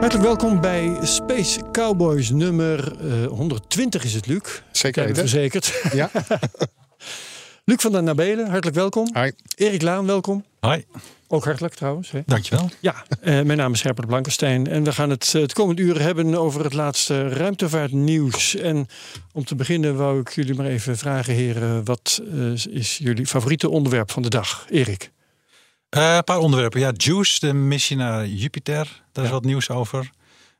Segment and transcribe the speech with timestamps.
[0.00, 4.62] Hartelijk welkom bij Space Cowboys nummer eh, 120 is het, Luc.
[4.72, 5.16] Zeker weten.
[5.20, 5.82] verzekerd.
[5.92, 6.10] Ja,
[7.64, 9.08] Luc van der Nabelen, hartelijk welkom.
[9.14, 9.30] Hi.
[9.56, 10.44] Erik Laan, welkom.
[10.60, 10.84] Hoi,
[11.28, 12.10] Ook hartelijk trouwens.
[12.10, 12.20] Hè?
[12.26, 12.70] dankjewel.
[12.80, 16.00] Ja, eh, mijn naam is Herbert Blankenstein en we gaan het eh, het komend uur
[16.00, 18.54] hebben over het laatste ruimtevaartnieuws.
[18.56, 18.86] En
[19.32, 23.68] om te beginnen wou ik jullie maar even vragen, heren, wat eh, is jullie favoriete
[23.68, 24.66] onderwerp van de dag?
[24.70, 25.10] Erik.
[25.88, 26.80] Eh, een paar onderwerpen.
[26.80, 29.02] Ja, JUICE, de missie naar Jupiter.
[29.12, 30.10] Daar is wat nieuws over.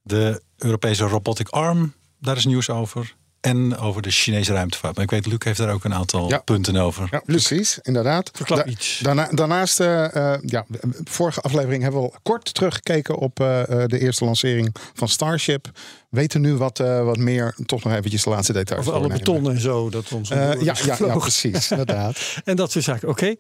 [0.03, 3.15] De Europese Robotic Arm, daar is nieuws over.
[3.41, 4.95] En over de Chinese ruimtevaart.
[4.95, 6.39] Maar ik weet, Luc heeft daar ook een aantal Ja.
[6.39, 7.09] punten over.
[7.11, 8.31] ja precies, inderdaad.
[8.35, 8.99] Verklap Da- iets.
[9.03, 10.67] Daarna, daarnaast, eh, eh, ja,
[11.05, 15.71] vorige aflevering hebben we al kort teruggekeken op eh, eh, de eerste lancering van Starship.
[16.11, 18.81] Weten nu wat, eh, wat meer, toch nog eventjes de laatste details.
[18.81, 19.33] Over alle doornemen.
[19.43, 22.19] beton en zo, dat ons ja, ja, ja, precies, inderdaad.
[22.45, 23.09] En dat soort zaken.
[23.09, 23.35] Oké,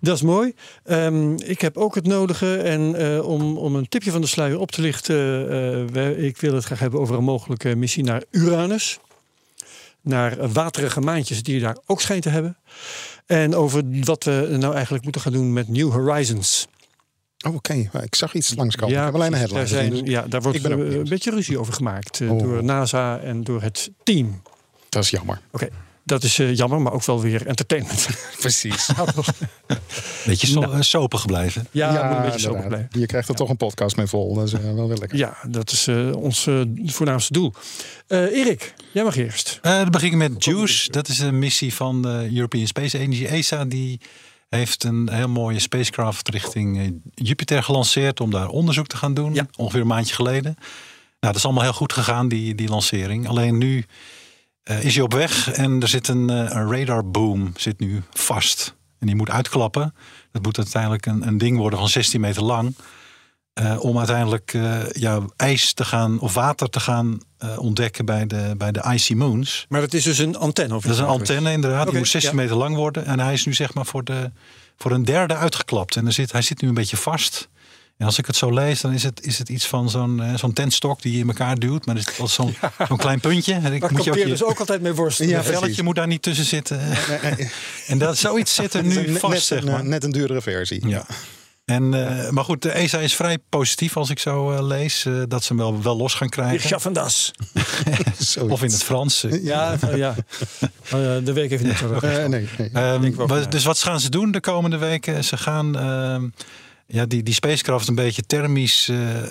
[0.00, 0.52] dat is mooi.
[0.84, 2.56] Ehm, ik heb ook het nodige.
[2.56, 5.16] En eh, om, om een tipje van de sluier op te lichten.
[5.42, 8.98] eh, we- ik wil het graag hebben over een mogelijke missie naar Uranus.
[10.08, 12.56] Naar waterige maantjes die je daar ook schijnt te hebben.
[13.26, 16.66] En over wat we nou eigenlijk moeten gaan doen met New Horizons.
[17.46, 18.96] Oh, Oké, ik zag iets langskomen.
[18.96, 22.20] ik heb alleen een headline daar, zijn, ja, daar wordt een beetje ruzie over gemaakt.
[22.20, 22.38] eh, Oh.
[22.38, 24.42] Door NASA en door het team.
[24.88, 25.40] Dat is jammer.
[25.50, 25.68] Oké,
[26.08, 28.08] dat is eh, jammer, maar ook wel weer entertainment.
[28.40, 28.88] Precies.
[30.26, 30.72] Beetje so Nou.
[30.74, 31.66] eh, sopig blijven.
[31.70, 32.88] ja, moet een beetje sober blijven.
[33.00, 34.34] Je krijgt er toch een podcast mee vol.
[34.34, 35.18] Dat is eh, wel weer lekker.
[35.18, 36.48] Ja, dat is eh, ons
[36.84, 37.52] voornaamste doel.
[38.06, 39.58] Eh, Erik, jij mag eerst.
[39.62, 40.90] Eh, dan begin ik met JUICE.
[40.90, 43.24] Dat is een missie van de European Space Agency.
[43.24, 44.00] ESA die
[44.48, 48.20] heeft een heel mooie spacecraft richting Jupiter gelanceerd...
[48.20, 49.34] om daar onderzoek te gaan doen.
[49.34, 49.46] Ja.
[49.56, 50.54] Ongeveer een maandje geleden.
[51.20, 53.28] Nou, dat is allemaal heel goed gegaan, die, die lancering.
[53.28, 53.84] Alleen nu
[54.68, 58.74] eh, is hij op weg en er zit een, eh, een radarboom zit nu vast.
[58.98, 59.94] En die moet uitklappen.
[60.32, 62.74] Dat moet uiteindelijk een, een ding worden van 16 meter lang.
[63.52, 64.56] eh, om uiteindelijk
[64.92, 67.18] ja, ijs te gaan of water te gaan
[67.56, 69.66] ontdekken bij de, bij de icy moons.
[69.68, 70.74] Maar dat is dus een antenne.
[70.74, 71.88] Of Dat is een antenne inderdaad.
[71.88, 72.36] Die moet 16 ja.
[72.36, 73.04] meter lang worden.
[73.06, 74.30] En hij is nu zeg maar voor, de,
[74.76, 75.96] voor een derde uitgeklapt.
[75.96, 77.48] En er zit, hij zit nu een beetje vast.
[77.98, 80.34] En als ik het zo lees, dan is het, is het iets van zo'n eh,
[80.36, 81.86] zo'n tentstok die je in elkaar duwt.
[81.86, 82.54] Maar er zit wel zo'n
[82.88, 83.52] zo'n klein puntje.
[83.54, 85.30] En ik moet je ook je, dus ook altijd mee worstelen.
[85.30, 85.82] Ja, je velletje precies.
[85.82, 86.80] moet daar niet tussen zitten.
[87.86, 89.80] en dat, zoiets zit er Het is nu vast, net, zeg een, maar.
[89.80, 90.88] eh, net een duurdere versie.
[90.88, 91.06] Ja.
[91.64, 91.94] En,
[92.24, 95.04] eh, maar goed, de ESA is vrij positief als ik zo eh, lees.
[95.04, 96.60] eh, dat ze hem wel, wel los gaan krijgen.
[96.68, 97.30] Schaffendas.
[98.18, 98.36] Zoiets.
[98.52, 99.24] Of in het Frans.
[99.24, 99.44] eh.
[99.44, 100.14] Ja, eh, ja.
[101.20, 101.82] De week even niet.
[102.02, 102.70] Eh, nee, nee.
[102.72, 105.24] Ehm, van, dus wat gaan ze doen de komende weken?
[105.24, 106.28] Ze gaan ehm,
[106.90, 109.22] ja, die, die spacecraft een beetje thermisch eh,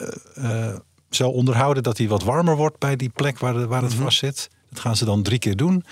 [0.69, 0.75] eh,
[1.09, 4.18] zo onderhouden dat hij wat warmer wordt bij die plek waar, de- waar het vast
[4.18, 4.50] zit.
[4.69, 5.85] Dat gaan ze dan drie keer doen.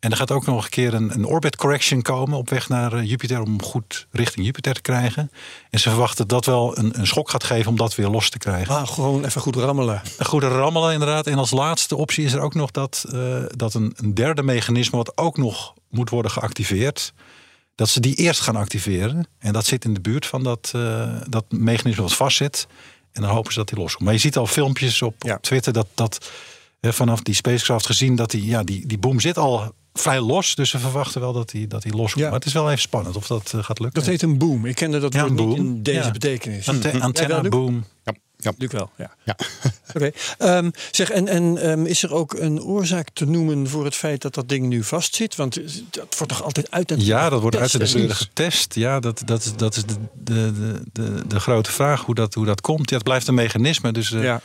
[0.00, 2.92] En er gaat ook nog een keer een, een orbit correction komen op weg naar
[2.92, 5.30] eh, Jupiter om hem goed richting Jupiter te krijgen.
[5.70, 8.38] En ze verwachten dat wel een, een schok gaat geven om dat weer los te
[8.38, 8.74] krijgen.
[8.76, 10.02] Ah, gewoon even goed rammelen.
[10.18, 11.26] Een goede rammelen inderdaad.
[11.26, 13.04] En als laatste optie is er ook nog dat,
[13.56, 14.96] dat een, een derde mechanisme...
[14.96, 17.12] wat ook nog moet worden geactiveerd...
[17.74, 19.26] dat ze die eerst gaan activeren.
[19.38, 22.66] En dat zit in de buurt van dat, eh, dat mechanisme wat vastzit.
[23.12, 24.04] En dan hopen ze dat die loskomt.
[24.04, 25.34] Maar je ziet al filmpjes op, Ja.
[25.34, 25.72] op Twitter...
[25.72, 26.30] dat, dat
[26.80, 28.16] hè, vanaf die spacecraft gezien...
[28.16, 30.54] dat die, ja, die, die boom zit al vrij los.
[30.54, 32.18] Dus ze verwachten wel dat die, dat die loskomt.
[32.24, 32.24] Ja.
[32.30, 34.00] Maar het is wel even spannend of dat eh, gaat lukken.
[34.00, 34.66] Dat heet een boom.
[34.66, 35.66] Ik kende dat Ja, woord een niet boom.
[35.66, 36.10] in deze Ja.
[36.10, 36.68] betekenis.
[36.68, 37.84] Ante- wel, antenna boom.
[38.04, 38.12] Ja,
[38.44, 38.52] ja.
[38.58, 39.14] Luc wel, ja.
[39.24, 39.36] Ja.
[39.94, 40.10] Oké.
[40.38, 44.22] Ehm, zeg, en, en ehm, is er ook een oorzaak te noemen voor het feit
[44.22, 45.36] dat dat ding nu vastzit?
[45.36, 48.74] Want eh, dat wordt toch altijd uit en Ja, dat wordt uit de getest.
[48.74, 49.94] Ja, dat, dat, is- dat is de,
[50.24, 52.88] de, de, de, grote vraag hoe dat, hoe dat komt.
[52.90, 53.92] Ja, het blijft een mechanisme.
[53.92, 54.40] Dus eh, Ja.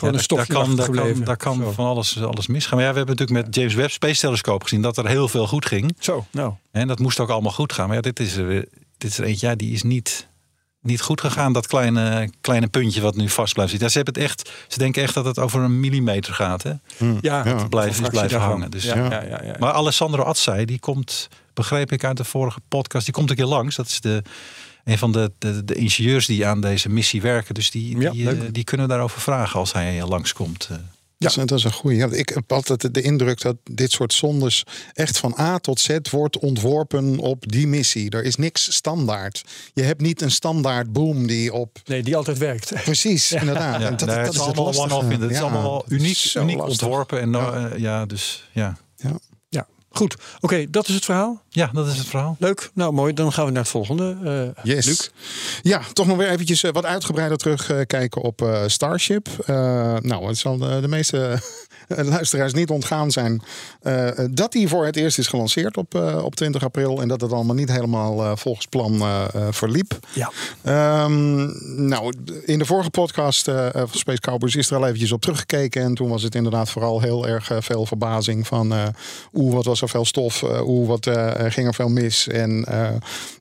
[0.00, 2.76] Daar kan, daar kan, daar kan van alles, alles misgaan.
[2.76, 5.46] Maar ja, we hebben natuurlijk met James Webb Space Telescope gezien dat er heel veel
[5.46, 5.96] goed ging.
[5.98, 6.52] Zo, nou.
[6.70, 7.86] En dat moest ook allemaal goed gaan.
[7.86, 8.68] Maar ja, dit is er,
[8.98, 10.26] dit is er eentje, ja, die is niet,
[10.84, 11.52] niet goed gegaan.
[11.52, 13.88] Dat kleine, kleine puntje wat nu vast blijft zitten.
[13.88, 16.62] Ja, ze, hebben het echt, ze denken echt dat het over een millimeter gaat.
[16.62, 16.70] Hè?
[16.70, 16.78] Ja,
[17.20, 17.42] Ja.
[17.44, 19.04] is fractie blijven hangen, dus- ja, Ja.
[19.10, 19.54] ja, ja, ja.
[19.58, 23.44] Maar Alessandro Atzai, die komt, begreep ik uit de vorige podcast, die komt een keer
[23.44, 23.76] langs.
[23.76, 24.22] Dat is de,
[24.84, 27.54] een van de, de, de ingenieurs die aan deze missie werken.
[27.54, 30.68] Dus die, Ja, die, eh, die kunnen daarover vragen als hij eh, langskomt.
[31.28, 31.96] Dat, is, dat is een goede.
[31.96, 35.96] Ja, ik heb altijd de indruk dat dit soort zondes echt van A tot Z
[36.10, 38.10] wordt ontworpen op die missie.
[38.10, 39.44] Er is niks standaard.
[39.74, 41.78] Je hebt niet een standaard boom die op.
[41.84, 42.72] Nee, die altijd werkt.
[42.84, 43.80] Precies, inderdaad.
[43.80, 44.94] Ja, En dat, nee, dat het is het allemaal lastige.
[44.94, 45.20] one-off.
[45.20, 46.82] Het is Ja, allemaal uniek, zo uniek lastig.
[46.82, 47.20] ontworpen.
[47.20, 48.76] En nou, eh, ja, dus ja.
[48.96, 49.18] Ja.
[49.94, 50.14] Goed.
[50.40, 51.42] Oké, dat is het verhaal.
[51.48, 52.36] ja, dat is het verhaal.
[52.38, 52.70] Leuk.
[52.74, 53.12] Nou, mooi.
[53.12, 54.16] Dan gaan we naar het volgende.
[54.56, 54.86] eh, Yes.
[54.86, 55.08] Luc.
[55.62, 59.28] Ja, toch nog weer eventjes eh, wat uitgebreider terugkijken op eh, Starship.
[59.46, 59.54] Eh,
[60.00, 61.38] nou, het zal de, de meeste
[61.88, 63.42] luisteraars niet ontgaan zijn
[63.82, 67.00] eh, dat die voor het eerst is gelanceerd op, eh, op 20 april.
[67.02, 69.98] En dat het allemaal niet helemaal eh, volgens plan eh, eh, verliep.
[70.12, 70.30] Ja.
[70.62, 71.44] Ehm,
[71.88, 72.14] nou,
[72.44, 75.82] in de vorige podcast eh, van Space Cowboys is er al eventjes op teruggekeken.
[75.82, 78.72] En toen was het inderdaad vooral heel erg eh, veel verbazing van...
[78.72, 78.82] eh
[79.32, 82.28] oeh, wat was er veel stof, eh, oeh, wat eh, ging er veel mis.
[82.28, 82.88] En eh,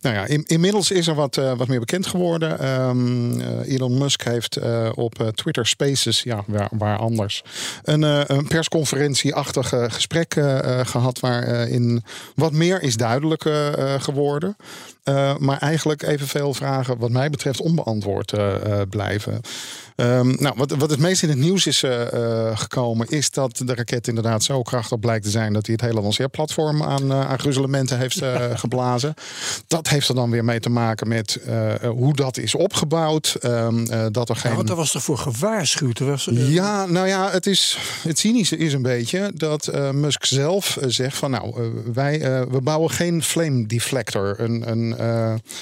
[0.01, 2.59] nou ja, in- inmiddels is er wat, eh, wat meer bekend geworden.
[2.59, 7.43] Ehm, eh, Elon Musk heeft eh, op eh, Twitter Spaces, ja, waar, waar anders...
[7.83, 11.19] een, eh, een persconferentie-achtig eh, gesprek eh, eh, gehad...
[11.19, 12.03] waarin
[12.35, 14.56] wat meer is duidelijk eh, eh, geworden...
[15.39, 18.33] Maar eigenlijk evenveel vragen, wat mij betreft, onbeantwoord
[18.89, 19.41] blijven.
[19.95, 23.75] Um, nou, wat, wat het meest in het nieuws is uh, gekomen, is dat de
[23.75, 27.97] raket inderdaad zo krachtig blijkt te zijn dat hij het hele lanceerplatform aan, aan gruzelementen
[27.97, 28.21] heeft
[28.63, 29.13] geblazen.
[29.67, 31.39] Dat heeft er dan weer mee te maken met
[31.81, 33.37] hoe dat is opgebouwd.
[33.43, 34.51] Um, dat er geen.
[34.51, 35.99] Nou, daar was er voor gewaarschuwd.
[35.99, 41.17] Was, Ja, nou ja, het, is, het cynische is een beetje dat Musk zelf zegt
[41.17, 42.19] van nou, wij
[42.49, 44.95] we bouwen geen flame deflector, een, een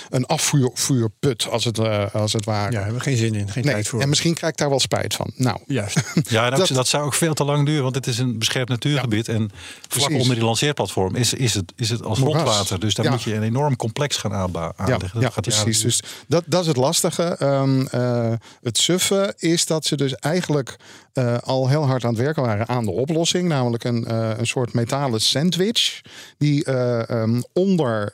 [0.09, 1.79] een afvuurput, als het,
[2.13, 2.71] als het ware.
[2.71, 4.01] Ja, hebben we geen zin in, geen nee, tijd voor.
[4.21, 5.31] En misschien krijg ik daar wel spijt van.
[5.35, 6.00] Nou, juist.
[6.29, 9.25] Ja, dat, dat, zou ook veel te lang duren, want het is een beschermd natuurgebied.
[9.25, 9.51] Ja, en
[9.88, 10.21] vlak precies.
[10.21, 12.79] onder die lanceerplatform is, is, het, is het als grondwater.
[12.79, 13.12] Dus daar ja.
[13.12, 14.73] moet je een enorm complex gaan aanleggen.
[14.88, 15.81] Ja, dat ja precies.
[15.81, 17.38] Dus dat, dat is het lastige.
[17.44, 20.77] Um, uh, het suffe is dat ze dus eigenlijk
[21.13, 23.47] uh, al heel hard aan het werken waren aan de oplossing.
[23.47, 26.01] Namelijk een, uh, een soort metalen sandwich.
[26.38, 28.13] Die uh, um, onder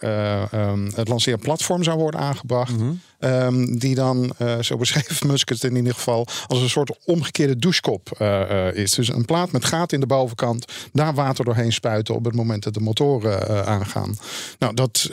[0.54, 2.72] um, het lanceerplatform zou worden aangebracht.
[2.72, 3.02] Mm -hmm.
[3.70, 4.32] Die dan,
[4.62, 8.22] zo beschreef Musk het in ieder geval, als een soort omgekeerde douchekop
[8.74, 8.92] is.
[8.92, 10.66] Dus een plaat met gaten in de bovenkant.
[10.94, 14.18] Daar water doorheen spuiten op het moment dat de motoren aangaan.
[14.60, 15.10] Nou, dat,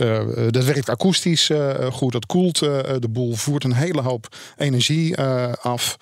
[0.51, 1.51] dat werkt akoestisch
[1.93, 2.13] goed.
[2.13, 3.35] Dat koelt de boel.
[3.35, 5.19] Voert een hele hoop energie
[5.61, 5.97] af.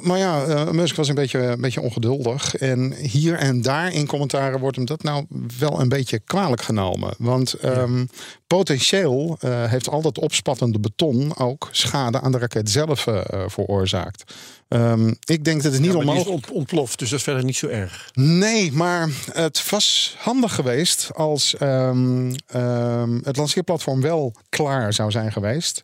[0.00, 2.54] maar ja, Musk was een beetje, een beetje ongeduldig.
[2.54, 5.26] En hier en daar in commentaren wordt hem dat nou
[5.58, 7.14] wel een beetje kwalijk genomen.
[7.18, 8.08] Want um,
[8.48, 14.34] potentieel uh, heeft al dat opspattende beton ook schade aan de raket zelf uh, veroorzaakt.
[14.68, 17.56] Um, ik denk dat het niet ja, onmogelijk is ontploft, dus dat is verder niet
[17.56, 18.10] zo erg.
[18.14, 25.32] Nee, maar het was handig geweest als um, um, het lanceerplatform wel klaar zou zijn
[25.32, 25.82] geweest.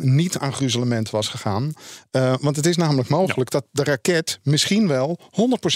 [0.00, 1.72] niet aan gruzelement was gegaan.
[2.12, 3.58] Uh, want het is namelijk mogelijk ja.
[3.58, 5.18] dat de raket misschien wel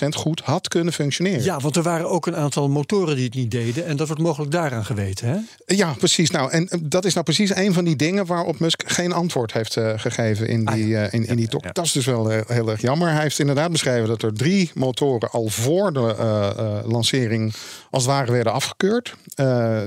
[0.05, 1.45] 100% goed had kunnen functioneren.
[1.45, 3.87] Ja, want er waren ook een aantal motoren die het niet deden.
[3.87, 5.75] En dat wordt mogelijk daaraan geweten, hè?
[5.75, 6.31] Ja, precies.
[6.31, 9.77] Nou, en dat is nou precies een van die dingen waarop Musk geen antwoord heeft
[9.77, 11.75] uh, gegeven in die, uh, in, in die talk.
[11.75, 13.09] Dat is dus wel heel, heel, erg jammer.
[13.13, 17.55] Hij heeft inderdaad beschreven dat er drie motoren al voor de uh, uh, lancering
[17.91, 19.17] als het ware werden afgekeurd.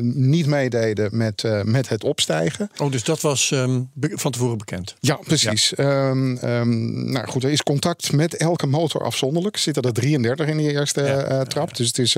[0.02, 2.72] Niet meededen met, met het opstijgen.
[2.78, 4.96] Oh, dus dat was um, van tevoren bekend?
[5.00, 5.74] Ja, precies.
[5.76, 6.10] Ja.
[6.10, 9.58] Um, um, nou goed, er is contact met elke motor afzonderlijk.
[9.58, 11.44] Zitten er 33 in die eerste ja.
[11.44, 11.76] trap.
[11.76, 12.18] Dus het is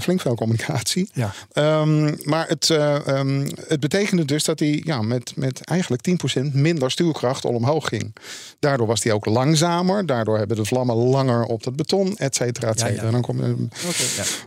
[0.00, 1.10] flink veel communicatie.
[1.12, 1.32] Ja.
[2.24, 2.68] maar het,
[3.66, 6.08] het betekende dus dat hij ja, met, met eigenlijk
[6.40, 8.12] 10% minder stuwkracht al omhoog ging.
[8.58, 10.06] Daardoor was hij ook langzamer.
[10.06, 12.96] Daardoor hebben de vlammen langer op het beton, et cetera, et cetera.
[12.96, 13.10] Ja, ja.
[13.10, 13.56] Dan kom, okay,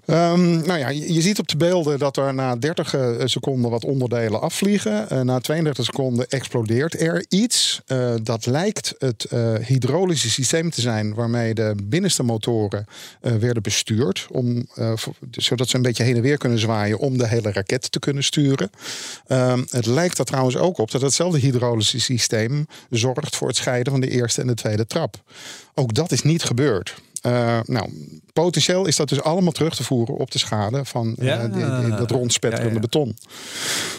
[0.06, 0.32] ja.
[0.32, 3.86] um, nou ja, je, je, ziet op de beelden dat er na 30 seconden wat
[3.86, 5.08] onderdelen afvliegen.
[5.12, 7.82] Uh, na 32 seconden explodeert er iets.
[7.88, 12.86] Uh, dat lijkt het uh, hydraulische systeem te zijn waarmee de binnenste motoren
[13.20, 14.28] werden bestuurd.
[14.32, 14.68] Om,
[15.32, 18.24] zodat ze een beetje heen en weer kunnen zwaaien om de hele raket te kunnen
[18.24, 18.70] sturen.
[19.28, 23.92] Um, het lijkt er trouwens ook op dat hetzelfde hydraulische systeem zorgt voor het scheiden
[23.92, 24.86] van de eerste en de tweede
[25.74, 26.96] Ook dat is niet gebeurd.
[27.26, 27.90] Uh, nou,
[28.34, 31.48] potentieel is dat dus allemaal terug te voeren op de schade van uh, ja.
[31.48, 32.80] die, die, dat rondspetterende ja, ja.
[32.80, 33.18] beton.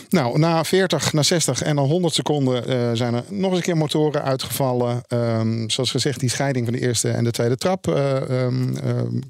[0.09, 3.65] Nou, na 40, na 60 en dan 100 seconden uh, zijn er nog eens een
[3.65, 5.03] keer motoren uitgevallen.
[5.09, 8.75] Um, zoals gezegd, die scheiding van de eerste en de tweede trap um,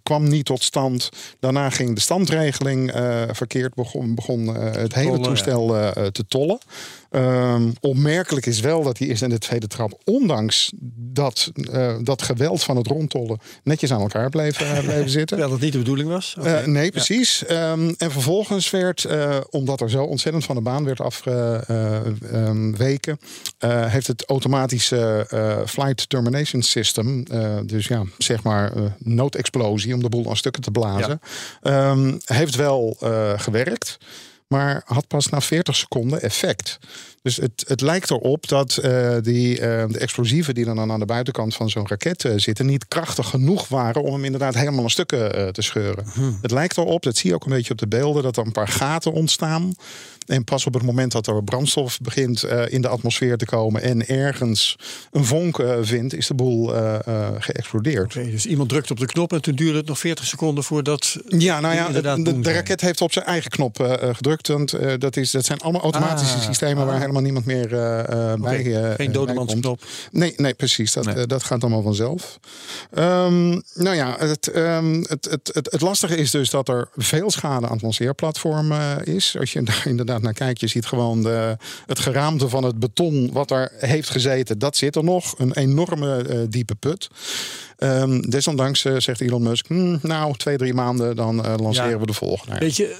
[0.02, 1.08] kwam niet tot stand.
[1.40, 2.92] Daarna ging de standregeling
[3.32, 5.66] verkeerd, begon, begon het hele tollen, toestel
[6.12, 6.58] te tollen.
[7.10, 11.52] Um, opmerkelijk is wel dat die eerste en de tweede trap, ondanks dat,
[12.02, 15.26] dat geweld van het rondtollen, netjes netjes aan elkaar bleven, eh, bleven zitten.
[15.26, 16.36] Terwijl dat niet de bedoeling was.
[16.42, 17.44] Eh, nee, precies.
[17.44, 23.18] Ehm, en vervolgens werd, eh, omdat er zo ontzettend van de baan werd afgeweken,
[23.66, 25.26] heeft het automatische
[25.66, 27.24] flight termination system,
[27.66, 31.20] dus ja, zeg maar noodexplosie om de boel aan stukken te blazen,
[31.62, 32.96] ehm, heeft wel
[33.36, 33.98] gewerkt.
[34.46, 36.78] Maar had pas na 40 seconden effect.
[37.26, 41.04] Dus het, het lijkt erop dat eh, die, eh, de explosieven die dan aan de
[41.04, 44.90] buitenkant van zo'n raket eh, zitten, niet krachtig genoeg waren om hem inderdaad helemaal in
[44.90, 46.06] stukken te scheuren.
[46.42, 48.52] Het lijkt erop, dat zie je ook een beetje op de beelden, dat er een
[48.52, 49.74] paar gaten ontstaan.
[50.26, 54.06] En pas op het moment dat er brandstof begint in de atmosfeer te komen en
[54.06, 54.76] ergens
[55.10, 56.72] een vonk vindt, is de boel
[57.38, 58.12] geëxplodeerd.
[58.12, 61.16] Dus iemand drukt op de knop en toen duurde het nog 40 seconden voordat.
[61.28, 64.48] Ja, nou ja, de, raket heeft op zijn eigen knop gedrukt.
[64.48, 67.15] Want dat, is, dat zijn allemaal automatische Ah, systemen waar ah.
[67.16, 69.12] Helemaal niemand meer eh, eh, bij Oké, eh, Geen bij komt.
[69.14, 69.80] dodemansknop.
[70.10, 70.92] Nee, nee, precies.
[70.92, 71.26] Dat, Nee.
[71.26, 72.38] dat gaat allemaal vanzelf.
[72.94, 77.30] Ehm, nou ja, het, ehm, het, het, het, het lastige is dus dat er veel
[77.30, 78.72] schade aan het lanceerplatform
[79.04, 79.36] is.
[79.38, 81.56] Als je daar inderdaad naar kijkt, je ziet gewoon de,
[81.86, 84.58] het geraamte van het beton wat er heeft gezeten.
[84.58, 85.34] Dat zit er nog.
[85.38, 87.08] Een enorme diepe put.
[87.76, 91.98] Ehm, desondanks zegt Elon Musk, "Hmm, nou, twee, drie maanden, dan eh, lanceren Ja.
[91.98, 92.58] we de volgende.
[92.58, 92.96] Weet je,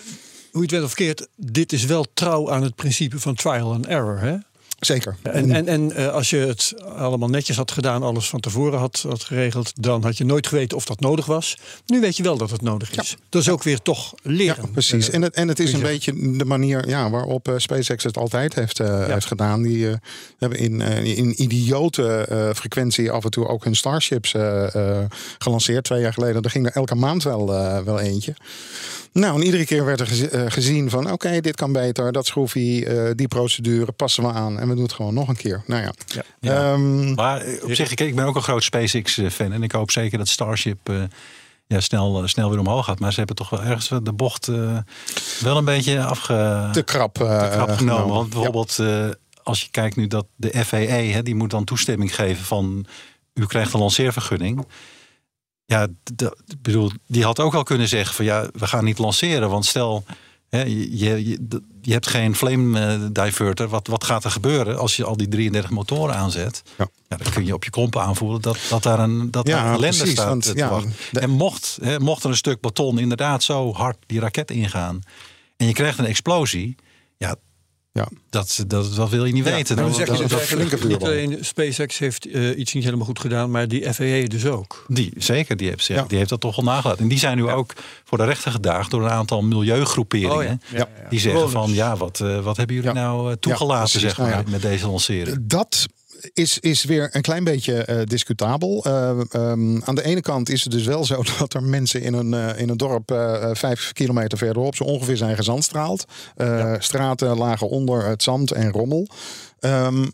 [0.57, 3.87] hoe het werd of verkeerd, dit is wel trouw aan het principe van trial and
[3.87, 4.19] error.
[4.19, 4.37] Hè?
[4.79, 5.17] Zeker.
[5.23, 9.05] En, en, en eh, als je het allemaal netjes had gedaan, alles van tevoren had,
[9.09, 11.57] had geregeld, dan had je nooit geweten of dat nodig was.
[11.87, 13.17] Nu weet je wel dat het nodig is.
[13.29, 14.63] Dat is ook weer toch leren.
[14.65, 15.09] Ja, precies.
[15.09, 18.05] Eh, En het, en het is een je beetje de manier ja, waarop eh, SpaceX
[18.05, 19.63] het altijd heeft, heeft gedaan.
[19.63, 19.87] Die
[20.39, 24.35] hebben in, in idiote frequentie af en toe ook hun Starships
[25.39, 25.85] gelanceerd.
[25.85, 26.43] Twee jaar geleden.
[26.43, 27.47] Er ging er elke maand wel,
[27.85, 28.35] wel eentje.
[29.13, 31.13] Nou, en iedere keer werd er gezi- gezien van...
[31.13, 34.59] oké, dit kan beter, dat schroefje, die procedure passen we aan.
[34.67, 35.63] En we doen het gewoon nog een keer.
[35.67, 35.93] Nou ja.
[36.07, 36.23] Ja.
[36.41, 36.73] Ja.
[36.73, 39.53] Ehm, Maar eh, op zich, ik, ik ben ook een groot SpaceX-fan.
[39.53, 41.03] En ik hoop zeker dat Starship eh,
[41.67, 42.99] ja, snel, eh, snel weer omhoog gaat.
[42.99, 44.79] Maar ze hebben toch wel ergens de bocht eh,
[45.41, 48.15] wel een beetje afge, te krap, eh, te krap eh, genomen.
[48.15, 48.35] Want Ja.
[48.35, 49.09] bijvoorbeeld, eh,
[49.43, 52.87] als je kijkt nu dat de FAA, hè, die moet dan toestemming geven van...
[53.35, 54.67] u krijgt een lanceervergunning.
[55.65, 55.87] Ja,
[56.63, 59.51] bedoel, die had ook al kunnen zeggen van ja, we gaan niet lanceren.
[59.51, 60.05] Want stel,
[60.65, 61.29] je, je,
[61.83, 63.69] je- hebt geen flame eh, diverter.
[63.69, 66.63] Wat, wat gaat er gebeuren als je al die 33 motoren aanzet?
[66.79, 66.89] Ja.
[67.09, 69.75] Ja, dan kun je op je kompen aanvoelen dat, dat daar een dat Ja, daar
[69.75, 70.29] ellende precies, staat.
[70.29, 70.81] want, ja,
[71.13, 75.01] de- En mocht, hè, mocht er een stuk beton inderdaad zo hard die raket ingaan...
[75.57, 76.77] en je krijgt een explosie...
[77.19, 77.37] Ja,
[77.97, 78.09] Ja.
[78.31, 79.77] dat, dat, dat wil je niet weten.
[79.77, 82.85] Nou, Dan- dan zeg je dat dus flinke niet alleen SpaceX heeft eh, iets niet
[82.85, 84.85] helemaal goed gedaan, maar die FAA dus ook.
[84.89, 86.05] Die, zeker, die heeft, Ja.
[86.09, 87.03] die heeft dat toch wel nagelaten.
[87.03, 87.73] En die zijn nu ook
[88.05, 90.37] voor de rechter gedaagd door een aantal milieugroeperingen.
[90.37, 90.59] Oh ja.
[90.73, 91.09] Ja, ja.
[91.09, 92.97] Die zeggen van ja, wat, eh, wat hebben jullie Ja.
[92.97, 94.51] nou eh, toegelaten zeg maar, Nou ja.
[94.51, 95.39] met deze lancering?
[95.43, 95.87] Dat
[96.33, 98.85] is, is weer een klein beetje eh, discutabel.
[98.85, 102.15] Eh, ehm, aan de ene kant is het dus wel zo dat er mensen in
[102.15, 103.15] een, eh, in een dorp
[103.53, 106.05] vijf kilometer verderop zo ongeveer zijn gezandstraald.
[106.79, 109.09] Straten lagen onder het zand en rommel.
[109.61, 110.07] Ehm,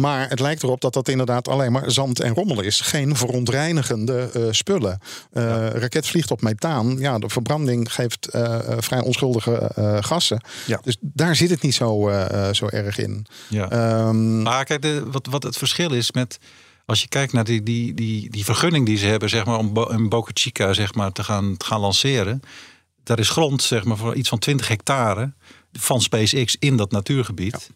[0.00, 2.80] maar het lijkt erop dat dat inderdaad alleen maar zand en rommel is.
[2.80, 4.98] Geen verontreinigende eh, spullen.
[5.32, 6.98] Eh, Raket vliegt op methaan.
[6.98, 10.40] Ja, de verbranding geeft eh, vrij onschuldige gassen.
[10.66, 10.80] Ja.
[10.82, 12.10] Dus daar zit het niet zo,
[12.52, 13.26] zo erg in.
[13.48, 13.70] Ja.
[13.70, 16.38] Ehm, Maar kijk, de, wat, wat het verschil is met.
[16.84, 19.76] Als je kijkt naar die, die, die, die vergunning die ze hebben, zeg maar, om
[19.76, 22.42] een Boca Chica zeg maar, te, gaan, te gaan lanceren.
[23.02, 25.32] Daar is grond zeg maar, voor iets van 20 hectare
[25.72, 27.70] van SpaceX in dat natuurgebied.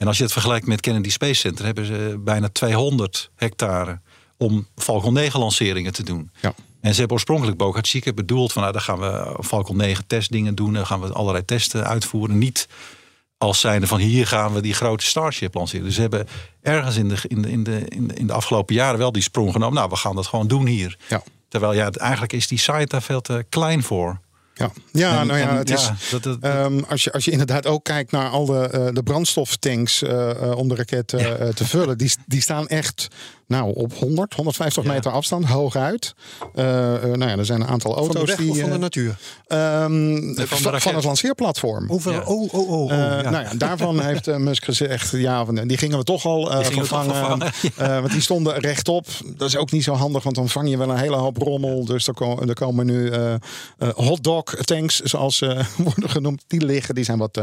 [0.00, 4.00] En als je het vergelijkt met Kennedy Space Center, hebben ze bijna 200 hectare
[4.36, 6.30] om Falcon 9 lanceringen te doen.
[6.40, 6.54] Ja.
[6.80, 10.54] En ze hebben oorspronkelijk Boca Chica bedoeld van nou, daar gaan we Falcon 9 testdingen
[10.54, 10.72] doen.
[10.72, 12.38] Dan gaan we allerlei testen uitvoeren.
[12.38, 12.68] Niet
[13.38, 15.84] als zijnde van hier gaan we die grote Starship lanceren.
[15.84, 16.28] Dus ze hebben
[16.62, 19.74] ergens in de, in de, in de, in de, afgelopen jaren wel die sprong genomen.
[19.74, 20.96] Nou, we gaan dat gewoon doen hier.
[21.08, 21.22] Ja.
[21.48, 24.20] Terwijl ja, eigenlijk is die site daar veel te klein voor.
[24.60, 25.90] Ja, ja En- nou ja, het is.
[26.10, 29.02] dat, dat, ehm, als, je, als je inderdaad ook kijkt naar al de, eh, de
[29.02, 33.08] brandstoftanks eh, eh, om de raket te vullen, die, die staan echt
[33.50, 34.92] nou, op 100, 150 Ja.
[34.92, 36.14] meter afstand, hooguit.
[36.54, 38.50] Eh, nou ja, er zijn een aantal Van de auto's weg die.
[38.50, 39.16] of van de natuur?
[39.46, 39.90] ehm,
[40.34, 41.86] de van, het lanceerplatform.
[41.88, 42.12] Hoeveel?
[42.12, 42.20] Ja.
[42.24, 42.70] Oh, oh, oh.
[42.70, 43.30] oh Eh, ja.
[43.30, 46.82] Nou ja, daarvan heeft Musk gezegd, ja, van, die gingen we toch al eh, gingen
[46.82, 47.52] we toch vervangen.
[47.76, 49.06] Eh, want die stonden rechtop.
[49.36, 51.84] Dat is ook niet zo handig, want dan vang je wel een hele hoop rommel.
[51.84, 53.12] Dus er, ko- er komen nu
[53.94, 56.94] hotdog tanks, zoals ze worden genoemd, die liggen.
[56.94, 57.40] Die zijn wat,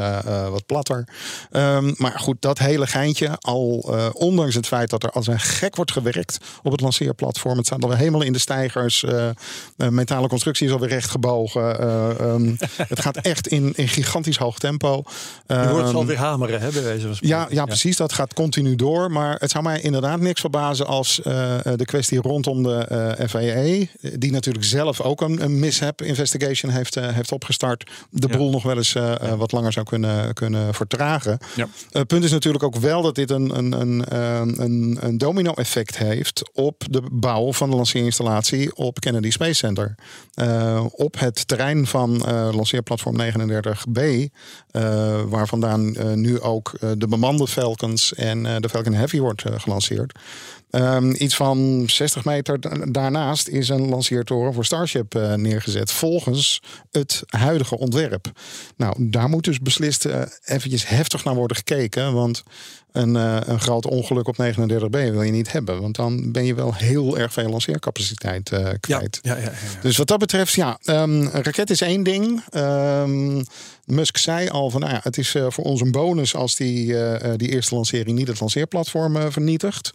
[0.49, 1.07] wat platter.
[1.51, 5.39] Ehm, maar goed, dat hele geintje, al eh, ondanks het feit dat er als een
[5.39, 7.57] gek wordt gewerkt op het lanceerplatform.
[7.57, 9.03] Het staat alweer helemaal in de stijgers.
[9.03, 9.29] eh,
[9.77, 11.79] eh, metalen constructie is alweer recht gebogen.
[11.79, 12.55] Eh, ehm,
[12.93, 15.03] het gaat echt in, in gigantisch hoog tempo.
[15.47, 17.37] Je hoort het Ehm, alweer hameren, hè, bij wijze van spreken.
[17.37, 17.97] ja, ja, precies.
[17.97, 19.11] Dat gaat continu door.
[19.11, 22.75] Maar het zou mij inderdaad niks verbazen als de kwestie rondom de
[23.17, 23.85] eh FAA,
[24.17, 28.37] die natuurlijk zelf ook een, een mishap investigation heeft, heeft opgestart, de Ja.
[28.37, 28.95] boel nog wel eens
[29.37, 31.37] wat langer zou kunnen, kunnen vertragen.
[31.55, 31.67] Ja.
[31.91, 34.03] Het punt is natuurlijk ook wel dat dit een, een, een,
[34.63, 39.95] een, een domino-effect heeft op de bouw van de lanceerinstallatie op Kennedy Space Center.
[40.33, 44.01] Eh, op het terrein van eh, lanceerplatform 39B,
[44.71, 50.19] eh, waar vandaan nu ook de bemande Falcons en de Falcon Heavy wordt gelanceerd.
[50.69, 55.91] Ehm, iets van 60 meter da- daarnaast is een lanceertoren voor Starship eh, neergezet.
[55.91, 58.31] Volgens het huidige ontwerp.
[58.77, 62.13] Nou, daar moet dus beslist eh, eventjes heftig naar worden gekeken.
[62.13, 62.43] Want
[62.91, 65.81] een, eh, een groot ongeluk op 39B wil je niet hebben.
[65.81, 69.19] Want dan ben je wel heel erg veel lanceercapaciteit kwijt.
[69.21, 69.51] ja, ja, ja.
[69.81, 72.43] Dus wat dat betreft, ja, ehm, een raket is één ding.
[72.49, 73.43] Ehm,
[73.85, 76.95] Musk zei al van, nou ja, het is voor ons een bonus als die,
[77.35, 79.91] die eerste lancering niet het lanceerplatform vernietigt.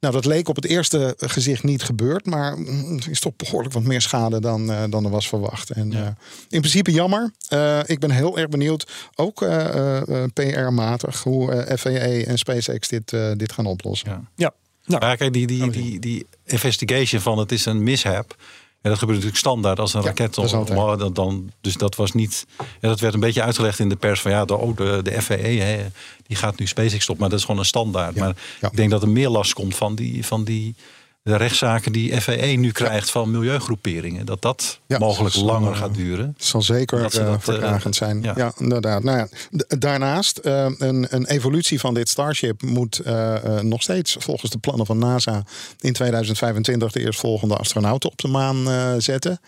[0.00, 3.82] Nou, dat leek op het eerste gezicht niet gebeurd, maar er is toch behoorlijk wat
[3.82, 5.70] meer schade dan, eh, dan er was verwacht.
[5.70, 6.06] En eh,
[6.48, 7.32] in principe jammer.
[7.48, 11.90] Eh, ik ben heel erg benieuwd, ook eh, eh, eh, PR-matig, hoe eh, FAA
[12.30, 14.08] en SpaceX dit, eh, dit gaan oplossen.
[14.08, 14.22] Ja.
[14.36, 14.52] ja.
[14.84, 18.36] Nou, Ja, kijk, die, die, die, die investigation van het is een mishap.
[18.82, 21.96] En dat gebeurt natuurlijk standaard als een Ja, raket dat om- dan, dan, Dus dat
[21.96, 22.46] was niet.
[22.58, 25.22] Ja, dat werd een beetje uitgelegd in de pers van ja, de, oh, de, de
[25.22, 25.86] FAA, hè,
[26.26, 27.18] die gaat nu SpaceX op.
[27.18, 28.14] Maar dat is gewoon een standaard.
[28.14, 28.36] Ja, Maar
[28.70, 30.74] ik denk dat er meer last komt van die, van die
[31.22, 34.26] de rechtszaken die FAA nu krijgt van milieugroeperingen.
[34.26, 36.34] Dat dat Ja, mogelijk langer eh, gaat duren.
[36.36, 38.22] Het zal zeker Dat ze eh, dat, eh, zijn.
[38.22, 38.32] Ja.
[38.36, 38.52] ja.
[38.58, 39.02] inderdaad.
[39.02, 39.28] Nou
[39.68, 44.58] daarnaast, eh, een, een evolutie van dit Starship moet eh, eh, nog steeds volgens de
[44.58, 45.42] plannen van NASA
[45.80, 49.40] in 2025 de eerstvolgende astronauten op de maan eh, zetten.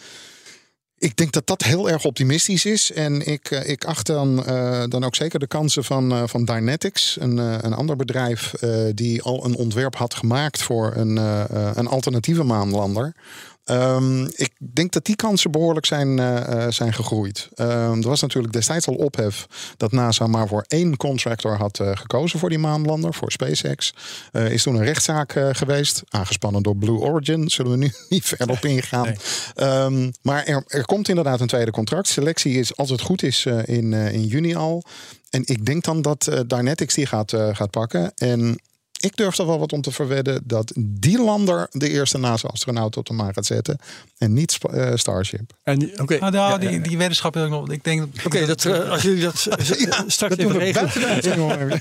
[1.02, 2.92] Ik denk dat dat heel erg optimistisch is.
[2.92, 6.44] En ik, eh, ik acht dan, eh, dan ook zeker de kansen van, eh, van
[6.44, 8.54] Dynetics, een, een ander bedrijf
[8.94, 11.16] die al een ontwerp had gemaakt voor een,
[11.78, 13.14] een alternatieve maanlander.
[13.72, 17.48] Ehm, ik denk dat die kansen behoorlijk zijn, eh, eh, zijn gegroeid.
[17.54, 21.90] Ehm, er was natuurlijk destijds al ophef dat NASA maar voor één contractor had eh,
[21.94, 23.94] gekozen voor die maanlander, voor SpaceX.
[24.32, 27.50] Eh, is toen een rechtszaak geweest, aangespannen door Blue Origin.
[27.50, 29.14] Zullen we nu niet verder op ingaan.
[29.54, 32.08] Ehm, maar er, er komt inderdaad een tweede contract.
[32.08, 34.84] Selectie is, als het goed is, in, in juni al.
[35.30, 38.12] En ik denk dan dat Dynetics die gaat, gaat pakken.
[38.16, 38.58] En
[39.02, 43.06] ik durf er wel wat om te verwedden dat die lander de eerste NASA-astronaut op
[43.06, 43.78] de maan gaat zetten.
[44.18, 45.52] En niet Sp- eh, Starship.
[45.62, 46.14] en oké.
[46.14, 47.70] Ah, nou, Ja, die, die wetenschap wil ik nog.
[47.70, 48.26] Ik denk dat.
[48.26, 49.48] Oké, dat, eh, als jullie dat
[50.06, 51.80] straks even regelen,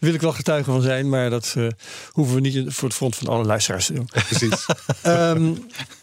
[0.00, 1.66] wil ik wel getuige van zijn, maar dat eh,
[2.10, 4.08] hoeven we niet voor het front van alle luisteraars te doen.
[4.28, 4.66] Precies.
[5.02, 5.52] Ehm,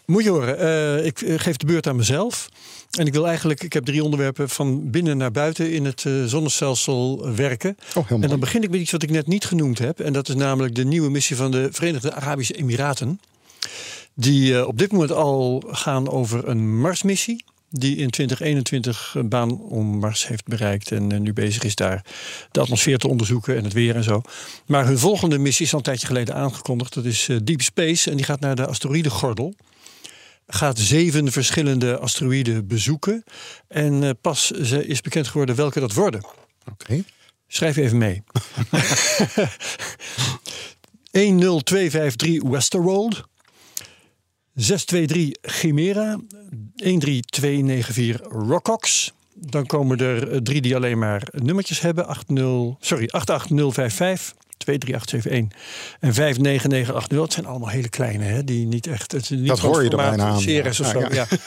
[0.05, 2.49] moet je horen, eh, ik geef de beurt aan mezelf.
[2.91, 6.23] En ik wil eigenlijk, ik heb drie onderwerpen van binnen naar buiten in het eh,
[6.23, 7.77] zonnestelsel werken.
[7.95, 9.99] Oh, En dan begin ik met iets wat ik net niet genoemd heb.
[9.99, 13.19] En dat is namelijk de nieuwe missie van de Verenigde Arabische Emiraten.
[14.13, 17.43] Die eh, op dit moment al gaan over een Marsmissie.
[17.69, 20.91] Die in 2021 een baan om Mars heeft bereikt.
[20.91, 22.05] En eh, nu bezig is daar
[22.51, 24.21] de atmosfeer te onderzoeken en het weer en zo.
[24.65, 26.93] Maar hun volgende missie is al een tijdje geleden aangekondigd.
[26.93, 28.09] Dat is Deep Space.
[28.09, 29.53] En die gaat naar de asteroïdengordel.
[30.47, 33.23] Gaat zeven verschillende asteroïden bezoeken.
[33.67, 36.25] En eh, pas ze- is bekend geworden welke dat worden.
[36.71, 37.03] Oké.
[37.47, 38.23] Schrijf even mee.
[41.11, 43.23] 10253 Westerwold.
[44.53, 46.17] 623 Chimera.
[46.75, 49.13] 13294 Rockox.
[49.33, 52.05] Dan komen er eh, drie die alleen maar nummertjes hebben.
[52.07, 54.33] 80, sorry, 88055.
[54.57, 55.59] 23871
[55.99, 57.21] en 59980.
[57.21, 58.43] Het zijn allemaal hele kleine, hè?
[58.43, 59.11] die niet echt.
[59.11, 60.35] Het niet Dat hoor je er bijna aan.
[60.35, 60.99] Of zo.
[60.99, 61.07] ja.
[61.11, 61.27] Ja.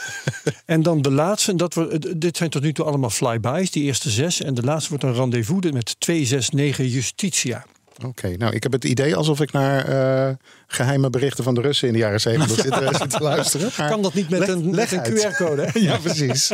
[0.64, 4.11] En dan de laatste, dat wordt, dit zijn tot nu toe allemaal flybys, die eerste
[4.11, 4.42] zes.
[4.42, 7.64] En de laatste wordt een rendezvous met 269 Justitia.
[8.05, 9.85] Oké, nou ik heb het idee alsof ik naar
[10.29, 10.35] eh,
[10.66, 13.70] geheime berichten van de Russen in de jaren zeventig zit, eh, zit te luisteren.
[13.79, 15.33] Maar Kan dat niet met leg- een, een.
[15.33, 15.68] QR-code?
[15.81, 16.51] Ja, precies.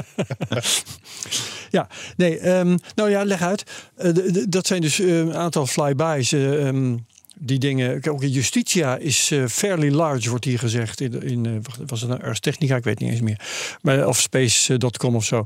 [1.76, 3.64] Ja, nee, ehm, nou ja, leg uit.
[3.96, 4.10] Eh,
[4.48, 6.32] dat zijn dus eh, een aantal flybys.
[6.32, 6.96] eh, ehm,
[7.38, 8.08] die dingen.
[8.08, 11.00] Ook Justitia is fairly large, wordt hier gezegd.
[11.00, 12.76] In, in was het nou Ars Technica?
[12.76, 13.40] Ik weet niet eens meer.
[13.82, 15.44] Maar, of Space.com of zo.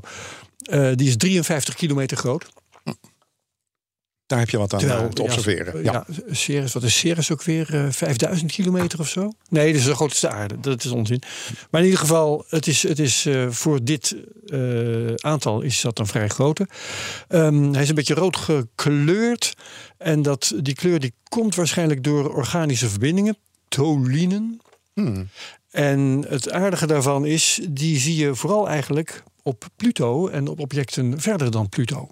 [0.95, 2.49] Die is 53 kilometer groot.
[4.31, 5.83] Daar heb je wat aan Terwijl, eh, te observeren.
[5.83, 7.75] Ja, Ja, Ceres, wat is Ceres ook weer?
[7.75, 9.31] eh 5000 kilometer of zo?
[9.49, 10.59] Nee, dat is de grootste aarde.
[10.59, 11.21] Dat is onzin.
[11.69, 14.15] Maar in ieder geval, het is, het is eh, voor dit
[14.45, 16.67] eh, aantal is dat een vrij grote.
[17.27, 19.53] Ehm, hij is een beetje rood gekleurd.
[19.97, 23.37] En dat, die kleur die komt waarschijnlijk door organische verbindingen.
[23.67, 24.61] Tolinen.
[24.93, 25.29] Hmm.
[25.71, 31.19] En het aardige daarvan is, die zie je vooral eigenlijk op Pluto en op objecten
[31.21, 32.09] verder dan Pluto.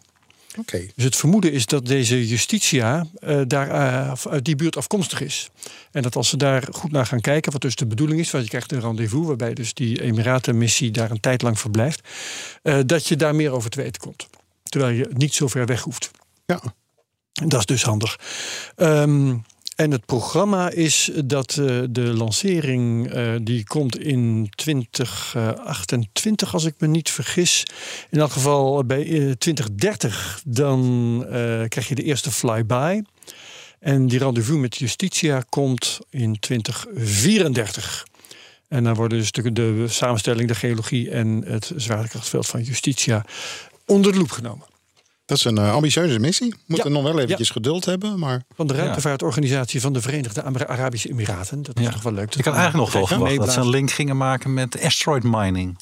[0.66, 5.50] Dus het vermoeden is dat deze Justitia eh, daar eh, uit die buurt afkomstig is.
[5.92, 8.44] En dat als ze daar goed naar gaan kijken, wat dus de bedoeling is, want
[8.44, 12.02] je krijgt een rendezvous waarbij dus die Emiratenmissie daar een tijd lang verblijft,
[12.62, 14.28] eh, dat je daar meer over te weten komt.
[14.64, 16.12] Terwijl je niet zo ver weg hoeft.
[16.46, 16.62] Ja.
[17.32, 18.20] Dat is dus handig.
[18.76, 19.36] Ehm,
[19.80, 26.74] en het programma is dat eh, de lancering eh, die komt in 2028, als ik
[26.78, 27.64] me niet vergis.
[28.10, 31.32] In elk geval bij eh, 2030 dan eh,
[31.68, 33.02] krijg je de eerste flyby.
[33.80, 38.08] En die rendezvous met Justitia komt in 2034.
[38.68, 43.26] En dan worden dus de, de samenstelling, de geologie en het zwaartekrachtveld van Justitia
[43.86, 44.69] onder de loep genomen.
[45.30, 46.56] Dat is een eh, ambitieuze missie.
[46.66, 47.00] Moeten Ja.
[47.02, 51.64] nog wel eventjes geduld hebben, maar Van de ruimtevaartorganisatie van de Verenigde Arabische Emiraten.
[51.64, 51.92] Dat is Ja.
[51.92, 52.36] toch wel leuk.
[52.36, 55.78] Ik had eigenlijk nog wel verwacht dat ze een link gingen maken met asteroid mining.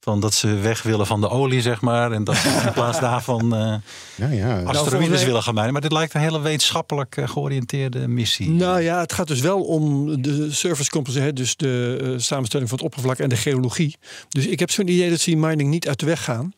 [0.00, 2.12] Van dat ze weg willen van de olie, zeg maar.
[2.12, 3.74] En dat ze in plaats daarvan eh
[4.14, 4.62] ja, ja.
[4.62, 5.72] asteroïdes mij- willen gaan mijnen.
[5.72, 8.50] Maar dit lijkt een hele wetenschappelijk eh, georiënteerde missie.
[8.50, 12.78] Nou ja, het gaat dus wel om de surface composition, hè, dus de samenstelling van
[12.78, 13.96] het oppervlak en de geologie.
[14.28, 16.52] Dus ik heb zo'n idee dat ze die mining niet uit de weg gaan.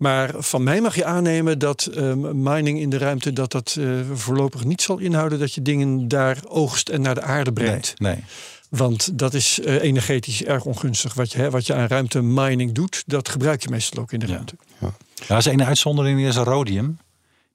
[0.00, 3.86] Maar van mij mag je aannemen dat eh, mining in de ruimte dat dat eh,
[4.12, 7.94] voorlopig niet zal inhouden dat je dingen daar oogst en naar de aarde brengt.
[7.98, 8.24] nee.
[8.68, 11.14] Want dat is eh, energetisch erg ongunstig.
[11.14, 14.18] Wat je, hè, wat je aan ruimte mining doet, dat gebruik je meestal ook in
[14.18, 14.32] de Ja.
[14.32, 14.54] ruimte.
[14.78, 14.92] Ja,
[15.28, 16.98] er is één uitzondering, is rhodium.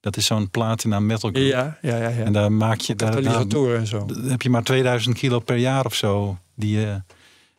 [0.00, 1.46] Dat is zo'n platina metal group.
[1.46, 2.08] Ja, ja, ja.
[2.08, 2.24] ja.
[2.24, 4.06] En daar maak je daar, daar, Katalysatoren en zo.
[4.06, 6.38] daar heb je maar 2000 kilo per jaar of zo.
[6.54, 6.94] Die, eh,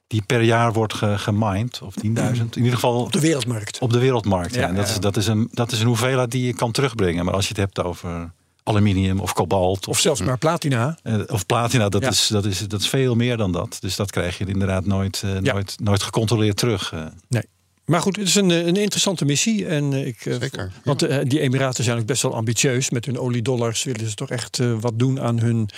[0.07, 1.81] die per jaar wordt ge, gemined.
[1.81, 2.03] Of 10.000.
[2.03, 3.79] In ieder geval Op de wereldmarkt.
[3.79, 4.53] op de wereldmarkt.
[4.55, 4.61] Ja.
[4.61, 4.87] Ja, En dat.
[4.89, 7.25] Is, dat, is een, dat is een hoeveelheid die je kan terugbrengen.
[7.25, 8.31] Maar als je het hebt over
[8.63, 10.97] aluminium of kobalt Of of, zelfs maar platina.
[11.03, 12.09] eh, of platina, dat, Ja.
[12.09, 13.77] is, dat, is, dat is veel meer dan dat.
[13.79, 15.53] Dus dat krijg je inderdaad nooit, eh, Ja.
[15.53, 16.91] nooit, nooit gecontroleerd terug.
[16.93, 17.39] eh.
[17.87, 19.65] Maar goed, het is een, eh, een interessante missie.
[19.65, 22.89] En eh, ik, eh, Zeker, Want eh, die Emiraten zijn ook best wel ambitieus.
[22.89, 25.69] Met hun oliedollars willen ze toch echt eh, wat doen aan hun,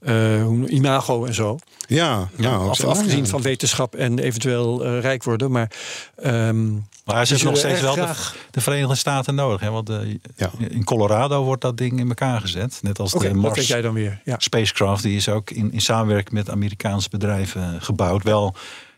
[0.00, 1.58] eh, hun imago en zo.
[1.88, 3.26] ja, nou, Af, afgezien ja.
[3.26, 5.50] van wetenschap en eventueel eh, rijk worden.
[5.50, 5.70] Maar
[6.16, 6.72] ehm,
[7.04, 8.12] Maar ze hebben nog steeds wel de,
[8.50, 9.60] de Verenigde Staten nodig.
[9.60, 9.70] Hè?
[9.70, 9.90] Want
[10.36, 10.50] Ja.
[10.68, 12.78] in Colorado wordt dat ding in elkaar gezet.
[12.82, 14.20] Net als de Mars jij dan weer.
[14.24, 14.34] Ja.
[14.38, 15.02] spacecraft.
[15.02, 18.22] Die is ook in, in samenwerking met Amerikaanse bedrijven gebouwd.
[18.22, 18.54] Wel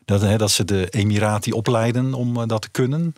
[0.08, 3.14] dat, hè, dat ze de Emirati opleiden om eh, dat te kunnen.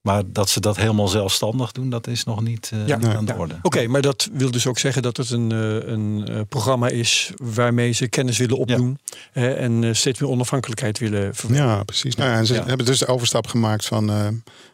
[0.00, 3.24] Maar dat ze dat helemaal zelfstandig doen, dat is nog niet eh, Ja, niet aan
[3.24, 3.38] de ja.
[3.38, 3.58] orde.
[3.62, 7.30] Oké, maar dat wil dus ook zeggen dat het een, eh, een eh, programma is
[7.42, 8.98] waarmee ze kennis willen opdoen.
[9.32, 11.66] Hè, en eh, steeds meer onafhankelijkheid willen verwerken.
[11.68, 12.14] Ja, precies.
[12.14, 12.64] Nou ja, en ze Ja.
[12.64, 14.26] hebben dus de overstap gemaakt van eh,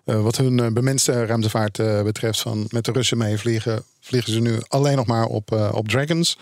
[0.04, 2.40] eh, wat hun bemenste ruimtevaart betreft.
[2.40, 5.88] Van met de Russen mee vliegen, vliegen ze nu alleen nog maar op, eh, op
[5.88, 6.38] Dragons.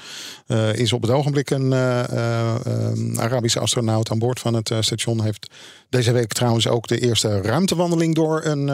[0.46, 4.75] Eh, is op het ogenblik een eh, eh, eh, Arabische astronaut aan boord van het
[4.81, 5.22] station.
[5.22, 5.51] Heeft
[5.88, 8.68] deze week trouwens ook de eerste ruimtewandeling door een,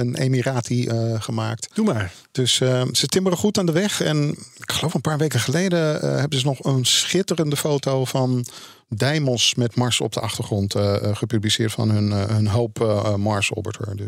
[0.00, 0.88] een Emirati
[1.18, 1.68] gemaakt.
[1.74, 2.12] Doe maar.
[2.32, 2.54] Dus
[2.92, 4.00] ze timmeren goed aan de weg.
[4.00, 5.78] En ik geloof een paar weken geleden
[6.20, 8.46] hebben ze nog een schitterende foto van
[8.88, 10.74] Deimos met Mars op de achtergrond
[11.12, 13.96] gepubliceerd van hun, hun eh, Mars Orbiter.
[13.96, 14.06] Dus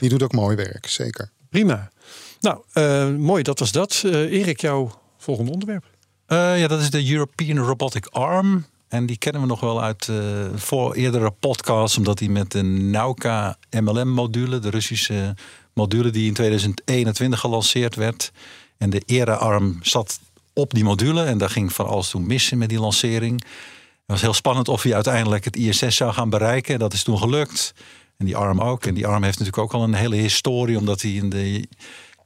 [0.00, 1.30] die doet ook mooi werk, zeker.
[1.50, 1.90] Prima.
[2.40, 4.02] Nou, eh, mooi, dat was dat.
[4.04, 5.84] Eh, Erik, jouw volgende onderwerp.
[6.26, 8.66] Eh, ja, dat is de European Robotic Arm.
[8.88, 10.16] En die kennen we nog wel uit eh,
[10.54, 15.34] voor eerdere podcasts, omdat die met de Nauka MLM-module, de Russische
[15.74, 18.32] module die in 2021 gelanceerd werd.
[18.78, 20.20] En de ERA-arm zat
[20.52, 23.40] op die module en daar ging van alles toen missen met die lancering.
[23.42, 26.78] Het was heel spannend of hij uiteindelijk het ISS zou gaan bereiken.
[26.78, 27.74] Dat is toen gelukt.
[28.16, 28.86] En die arm ook.
[28.86, 31.68] En die arm heeft natuurlijk ook al een hele historie, omdat hij in de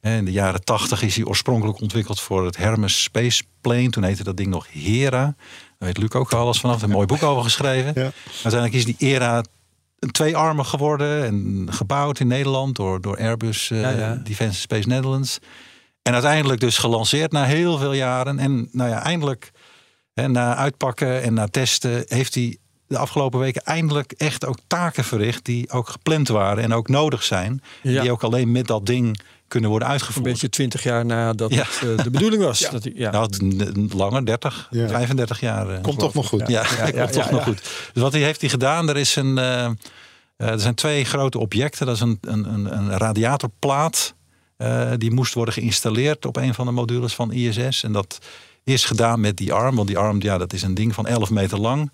[0.00, 3.90] In de jaren 80 is hij oorspronkelijk ontwikkeld voor het Hermes Space Plane.
[3.90, 5.20] Toen heette dat ding nog Hera.
[5.20, 5.34] Daar
[5.78, 6.82] weet Luc ook alles vanaf.
[6.82, 7.92] Een mooi boek over geschreven.
[8.00, 8.10] Ja.
[8.42, 9.44] Uiteindelijk is die Hera
[9.98, 11.24] een tweearmig geworden.
[11.24, 14.20] En gebouwd in Nederland door, door Airbus eh, Ja, ja.
[14.24, 15.38] Defence Space Netherlands.
[16.02, 18.38] En uiteindelijk dus gelanceerd na heel veel jaren.
[18.38, 19.50] En nou ja, eindelijk
[20.14, 25.04] hè, na uitpakken en na testen heeft hij de afgelopen weken eindelijk echt ook taken
[25.04, 27.62] verricht die ook gepland waren en ook nodig zijn.
[27.82, 28.00] Ja.
[28.00, 30.24] Die ook alleen met dat ding kunnen worden Een uitgevoerd.
[30.24, 31.64] beetje twintig jaar nadat Ja.
[31.68, 32.60] het eh, de bedoeling was.
[32.70, 33.10] Dat hij, ja.
[33.10, 33.28] Nou,
[33.96, 34.88] langer, 30, Ja.
[34.88, 35.68] 35 jaar.
[35.70, 36.40] eh, Komt toch nog goed.
[36.40, 37.30] Ja, Ja, dat ja, komt ja, toch ja.
[37.30, 37.62] nog goed.
[37.92, 39.64] Dus wat hij heeft hij gedaan, er, is een, eh,
[40.36, 41.86] er zijn twee grote objecten.
[41.86, 44.14] Dat is een, een, een, een radiatorplaat.
[44.56, 47.82] Eh, die moest worden geïnstalleerd op een van de modules van ISS.
[47.82, 48.18] En dat
[48.64, 49.76] is gedaan met die arm.
[49.76, 51.92] Want die arm, ja, dat is een ding van 11 meter lang.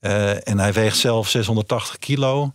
[0.00, 2.50] Eh, en hij weegt zelf 680 kilo.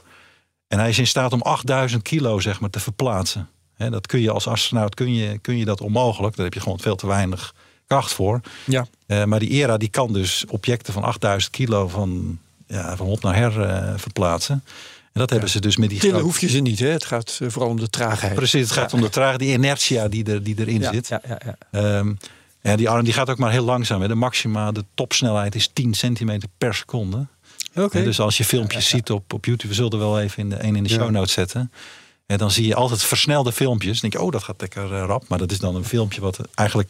[0.67, 3.49] En hij is in staat om 8000 kilo zeg maar, te verplaatsen.
[3.77, 6.35] Dat kun je als astronaut kun je, kun je dat onmogelijk.
[6.35, 7.53] Daar heb je gewoon veel te weinig
[7.87, 8.41] kracht voor.
[8.65, 8.87] Ja.
[9.05, 13.21] Eh, maar die ERA die kan dus objecten van 8000 kilo van, ja, van hop
[13.23, 14.63] naar her eh, verplaatsen.
[15.13, 16.87] En dat hebben ze dus met die Tillen grote- hoef je ze niet, hè?
[16.87, 18.33] Het gaat eh, vooral om de traagheid.
[18.35, 21.07] Precies, het gaat om de trage, die inertia die, er, die erin Ja, zit.
[21.07, 21.55] ja, ja, ja.
[21.71, 22.13] Ehm,
[22.61, 24.01] ja, die arm die gaat ook maar heel langzaam.
[24.01, 24.07] Hè.
[24.07, 27.25] De maxima, de topsnelheid is 10 centimeter per seconde.
[27.75, 28.03] Oké.
[28.03, 30.63] Dus als je filmpjes ziet op, op YouTube, we zullen er wel even in de,
[30.63, 31.71] een in de show notes zetten.
[32.27, 33.91] En dan zie je altijd versnelde filmpjes.
[33.91, 35.27] Dan denk je, oh, dat gaat lekker eh, rap.
[35.27, 36.89] Maar dat is dan een filmpje wat eigenlijk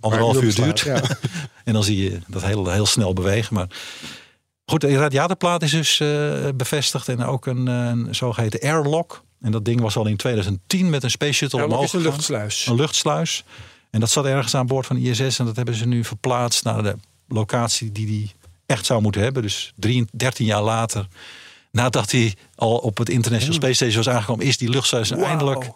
[0.00, 0.80] anderhalf uur duurt.
[0.80, 1.02] Ja.
[1.64, 3.54] En dan zie je dat heel, heel snel bewegen.
[3.54, 3.66] Maar
[4.64, 6.08] goed, de radiatorplaat is dus eh,
[6.54, 7.08] bevestigd.
[7.08, 9.24] En ook een, eh, een zogeheten airlock.
[9.40, 12.66] En dat ding was al in 2010 met een space shuttle omhoog is een luchtsluis.
[12.66, 13.44] Een luchtsluis.
[13.90, 15.38] En dat zat ergens aan boord van ISS.
[15.38, 16.96] En dat hebben ze nu verplaatst naar de
[17.28, 18.34] locatie die die
[18.66, 19.42] echt zou moeten hebben.
[19.42, 21.06] Dus 3, 13 jaar later,
[21.76, 25.70] nadat hij al op het International Space Station was aangekomen, is die luchtsluis eindelijk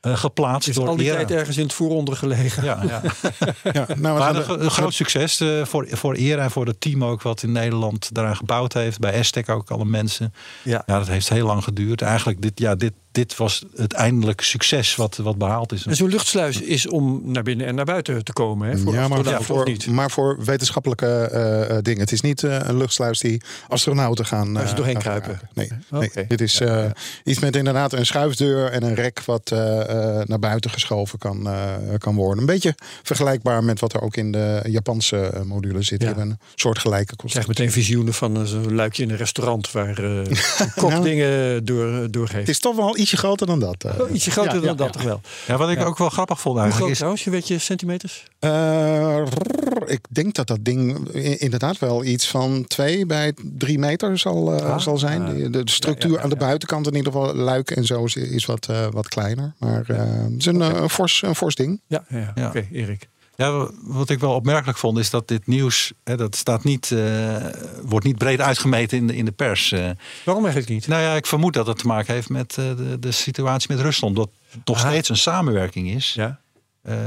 [0.00, 1.16] eh, geplaatst Is door al die ERA.
[1.16, 2.64] tijd ergens in het vooronder gelegen.
[2.64, 3.02] Ja, ja.
[3.72, 7.04] Ja, nou, Maar de- een groot succes eh, voor, voor ERA en voor het team
[7.04, 8.98] ook wat in Nederland daaraan gebouwd heeft.
[8.98, 10.34] Bij Aztec ook alle mensen.
[10.62, 10.82] Ja.
[10.86, 12.02] Ja, dat heeft heel lang geduurd.
[12.02, 15.86] Eigenlijk, dit, ja, dit, dit was het eindelijk succes wat, wat behaald is.
[15.86, 18.68] En zo'n luchtsluis is om naar binnen en naar buiten te komen.
[18.68, 18.78] Hè?
[18.78, 19.86] Voor ja, maar, voor, niet?
[19.86, 22.00] maar voor wetenschappelijke eh, eh, dingen.
[22.00, 24.56] Het is niet eh, een luchtsluis die astronauten gaan.
[24.56, 25.48] Ze eh, doorheen gaan kruipen.
[25.54, 26.84] Nee, nee, dit is eh,
[27.24, 29.80] iets met inderdaad een schuifdeur en een rek wat eh,
[30.20, 32.38] eh, naar buiten geschoven kan, eh, kan worden.
[32.38, 36.02] Een beetje vergelijkbaar met wat er ook in de Japanse module zit.
[36.02, 36.16] Ja.
[36.16, 37.64] Een soort gelijke Ik krijg constructie.
[37.64, 40.22] meteen visioenen van zo'n luikje in een restaurant waar eh
[40.82, 42.38] kok Nou, dingen door, doorgeeft.
[42.38, 43.84] Het is toch wel ietsje groter dan dat.
[43.84, 44.00] eh.
[44.00, 44.92] Oh, ietsje groter Ja, dan ja, dat ja.
[44.92, 45.20] toch wel.
[45.46, 45.84] Ja, wat ik Ja.
[45.84, 46.96] ook wel grappig vond Hoe eigenlijk groot is...
[46.96, 47.24] trouwens?
[47.24, 48.24] Je weet je centimeters?
[48.38, 48.50] Eh,
[49.24, 54.52] rrr, ik denk dat dat ding inderdaad wel iets van twee bij drie meter zal,
[54.54, 55.22] eh, Ah, zal zijn.
[55.22, 55.28] ah.
[55.34, 56.46] De, de structuur Ja, ja, aan de ja.
[56.46, 59.54] buitenkant in ieder geval, luik en zo, is, is wat, wat kleiner.
[59.58, 61.80] Maar het is een, een, fors, een fors ding.
[61.86, 62.32] Ja, ja, ja.
[62.34, 62.46] Ja.
[62.48, 63.08] oké, Erik.
[63.40, 67.36] Ja, wat ik wel opmerkelijk vond is dat dit nieuws, hè, dat staat niet, eh,
[67.82, 69.72] wordt niet breed uitgemeten in de, in de pers.
[69.72, 69.90] eh.
[70.24, 70.86] Waarom eigenlijk niet?
[70.88, 73.80] nou ja, ik vermoed dat het te maken heeft met eh, de, de situatie met
[73.84, 74.16] Rusland.
[74.16, 74.30] Dat
[74.64, 74.88] nog Ah.
[74.88, 76.40] steeds een samenwerking is Ja.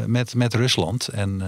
[0.06, 1.08] met, met Rusland.
[1.08, 1.41] En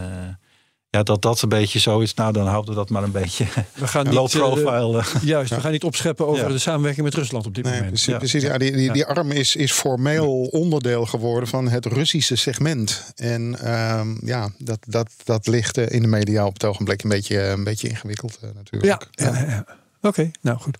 [0.94, 3.46] ja, dat dat een beetje zo is, nou dan houden we dat maar een beetje
[3.74, 4.98] We gaan niet, low eh, profile.
[5.00, 5.24] eh.
[5.34, 6.50] juist, we gaan niet opscheppen over Ja.
[6.52, 7.90] de samenwerking met Rusland op dit Nee, moment.
[7.92, 8.12] precies.
[8.12, 8.18] Ja.
[8.18, 13.12] precies ja, die, die, die arm is, is formeel onderdeel geworden van het Russische segment.
[13.16, 17.10] En ehm, ja, dat, dat, dat ligt eh, in de media op het ogenblik een
[17.10, 18.86] beetje, een beetje ingewikkeld natuurlijk.
[18.86, 19.66] Ja, ja, ja.
[20.02, 20.78] oké, nou goed.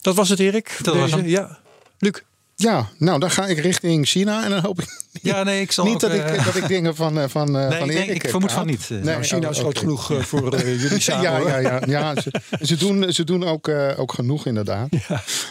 [0.00, 0.78] Dat was het, Erik.
[0.82, 1.26] Dat was hem.
[1.26, 1.58] Ja,
[1.98, 2.12] Luc.
[2.54, 5.84] Ja, nou dan ga ik richting China en dan hoop ik Ja, nee, ik zal
[5.84, 7.94] niet ook, dat, eh, ik, dat ik dingen van, eh, van, eh, Nee, van ik
[7.96, 8.58] denk- Erik ik vermoed praat.
[8.58, 8.88] van niet, eh.
[8.90, 11.22] Nee, Nou, China is oh, groot genoeg eh, voor eh, jullie samen.
[11.22, 14.88] Ja, ja, ja, ja ze, ze doen, ze doen ook, eh, ook genoeg inderdaad.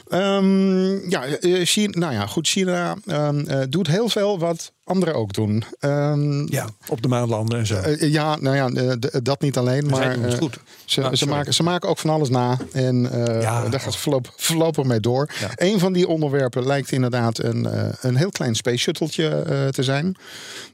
[0.07, 5.13] Ehm, ja, eh, China, nou ja, goed, China ehm, eh, doet heel veel wat anderen
[5.15, 5.63] ook doen.
[5.79, 7.75] Ehm, Ja, op de maanlanden en zo.
[7.75, 8.91] eh, ja, nou ja, eh,
[9.23, 10.57] dat niet alleen, maar eh, goed.
[10.85, 12.57] Ze, Ah, ze, maken, ze maken ook van alles na.
[12.71, 13.69] En eh, Ja.
[13.69, 15.29] daar gaat ze voorlopig, voorlopig mee door.
[15.39, 15.49] Ja.
[15.55, 19.83] Een van die onderwerpen lijkt inderdaad een, eh, een heel klein space shuttletje eh, te
[19.83, 20.15] zijn.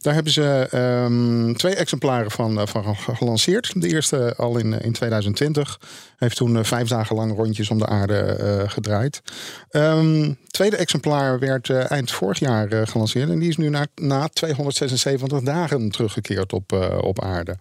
[0.04, 3.82] Daar hebben ze ehm, twee exemplaren van, eh, van gelanceerd.
[3.82, 5.80] De eerste al in, in 2020.
[6.17, 9.22] Heeft toen eh, vijf dagen lang rondjes om de aarde eh, gedraaid.
[9.69, 13.30] Ehm tweede exemplaar werd eh, eind vorig jaar eh, gelanceerd.
[13.30, 17.58] En die is nu na, na 276 dagen teruggekeerd op, eh, op aarde.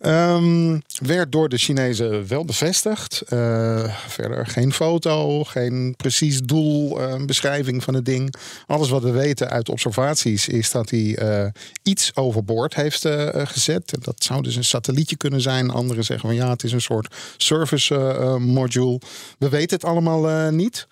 [0.00, 3.20] Ehm, werd door de Chinezen wel bevestigd.
[3.20, 8.34] Eh, verder geen foto, geen precies doel, eh, beschrijving van het ding.
[8.66, 11.50] Alles wat we weten uit observaties is dat hij eh,
[11.82, 13.94] iets overboord heeft eh, gezet.
[14.00, 15.70] Dat zou dus een satellietje kunnen zijn.
[15.70, 17.94] Anderen zeggen van ja, het is een soort service
[18.38, 19.00] module.
[19.38, 20.86] We weten het allemaal niet.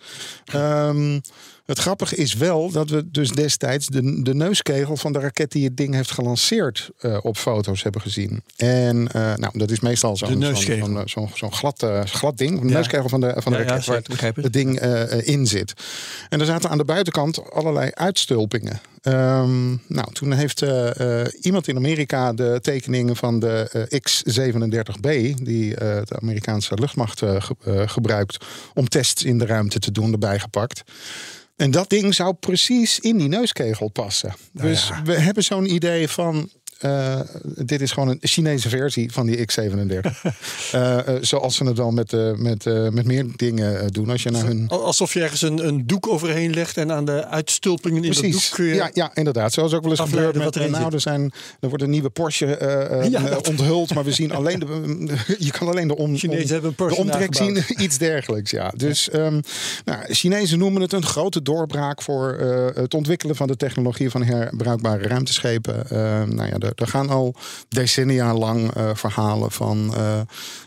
[0.45, 1.19] Ehm,
[1.67, 5.65] het grappige is wel dat we dus destijds de, de neuskegel van de raket die
[5.65, 8.43] het ding heeft gelanceerd eh, op foto's hebben gezien.
[8.57, 12.61] En eh, nou, dat is meestal zo'n glad, eh, glad ding.
[12.61, 12.73] De Ja.
[12.75, 14.81] neuskegel van de, van de Ja, ja, raket waar het ding
[15.25, 15.73] in zit.
[16.29, 18.81] En er zaten aan de buitenkant allerlei uitstulpingen.
[19.03, 20.65] Ehm, nou, toen heeft
[21.41, 28.45] iemand in Amerika de tekeningen van de eh, X-37B, die de Amerikaanse luchtmacht ge- gebruikt
[28.75, 30.83] om tests in de ruimte te doen, erbij gepakt.
[31.57, 34.35] En dat ding zou precies in die neuskegel passen.
[34.53, 39.39] Dus we hebben zo'n idee van eh, dit is gewoon een Chinese versie van die
[39.39, 40.01] X37.
[40.73, 44.11] Eh, eh, zoals ze het dan met, met, met meer dingen doen.
[44.11, 47.05] Als je naar hun Al- Alsof je ergens een, een doek overheen legt en aan
[47.05, 48.43] de uitstulpingen in dat Precies.
[48.49, 48.75] doek kun je...
[48.75, 49.53] Ja, ja, inderdaad.
[49.53, 50.57] Zoals ook wel eens gebeurt met...
[50.57, 52.47] erin nou, er, zijn, er wordt een nieuwe Porsche
[53.11, 53.95] Ja, dat- onthuld.
[53.95, 55.15] Maar we zien alleen de...
[55.39, 57.65] Je kan alleen de, om, Chinezen om- een de omtrek zien.
[57.69, 58.73] Iets dergelijks, ja.
[58.77, 59.41] Dus ehm,
[59.85, 62.03] nou, Chinezen noemen het een grote doorbraak...
[62.03, 62.33] voor
[62.75, 65.91] het ontwikkelen van de technologie van herbruikbare ruimteschepen.
[65.91, 67.35] Ehm, nou ja, er, er gaan al
[67.69, 69.95] decennia lang eh, verhalen van...
[69.97, 70.21] eh,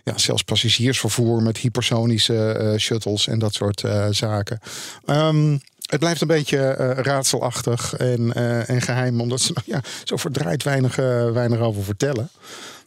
[0.03, 4.59] ja, zelfs passagiersvervoer met hypersonische eh, shuttles en dat soort zaken.
[5.05, 5.57] Ehm,
[5.89, 8.33] het blijft een beetje raadselachtig en,
[8.67, 10.95] en geheim, omdat ze ja, zo verdraaid weinig,
[11.33, 12.29] weinig over vertellen.